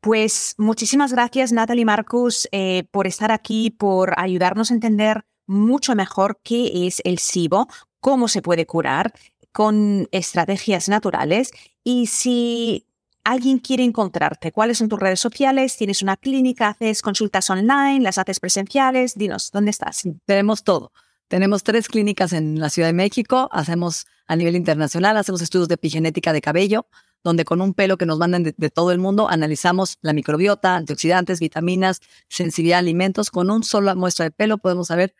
[0.00, 6.40] Pues muchísimas gracias, Natalie Marcus, eh, por estar aquí, por ayudarnos a entender mucho mejor
[6.42, 7.68] qué es el SIBO,
[8.00, 9.12] cómo se puede curar
[9.52, 11.50] con estrategias naturales
[11.84, 12.86] y si
[13.24, 15.76] alguien quiere encontrarte, ¿cuáles son tus redes sociales?
[15.76, 16.68] ¿Tienes una clínica?
[16.68, 18.00] ¿Haces consultas online?
[18.00, 19.14] ¿Las haces presenciales?
[19.14, 20.02] Dinos, ¿dónde estás?
[20.24, 20.92] Tenemos todo.
[21.28, 25.74] Tenemos tres clínicas en la Ciudad de México, hacemos a nivel internacional, hacemos estudios de
[25.74, 26.86] epigenética de cabello,
[27.24, 30.76] donde con un pelo que nos mandan de, de, todo el mundo analizamos la microbiota,
[30.76, 33.30] antioxidantes, vitaminas, sensibilidad a alimentos.
[33.30, 35.14] Con un solo muestra de pelo podemos saber,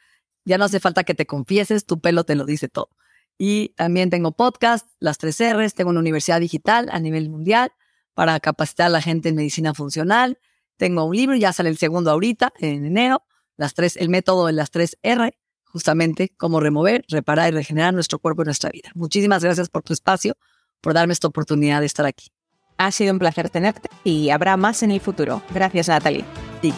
[0.45, 2.90] ya no hace falta que te confieses, tu pelo te lo dice todo.
[3.38, 7.72] Y también tengo podcast, las tres R's, tengo una universidad digital a nivel mundial
[8.14, 10.38] para capacitar a la gente en medicina funcional.
[10.76, 13.22] Tengo un libro, ya sale el segundo ahorita, en enero,
[13.57, 18.18] las tres, el método de las tres R, justamente cómo remover, reparar y regenerar nuestro
[18.18, 18.90] cuerpo y nuestra vida.
[18.95, 20.36] Muchísimas gracias por tu espacio,
[20.80, 22.28] por darme esta oportunidad de estar aquí.
[22.78, 25.43] Ha sido un placer tenerte y habrá más en el futuro.
[25.55, 26.24] Gracias, Natalie.
[26.61, 26.74] Sí.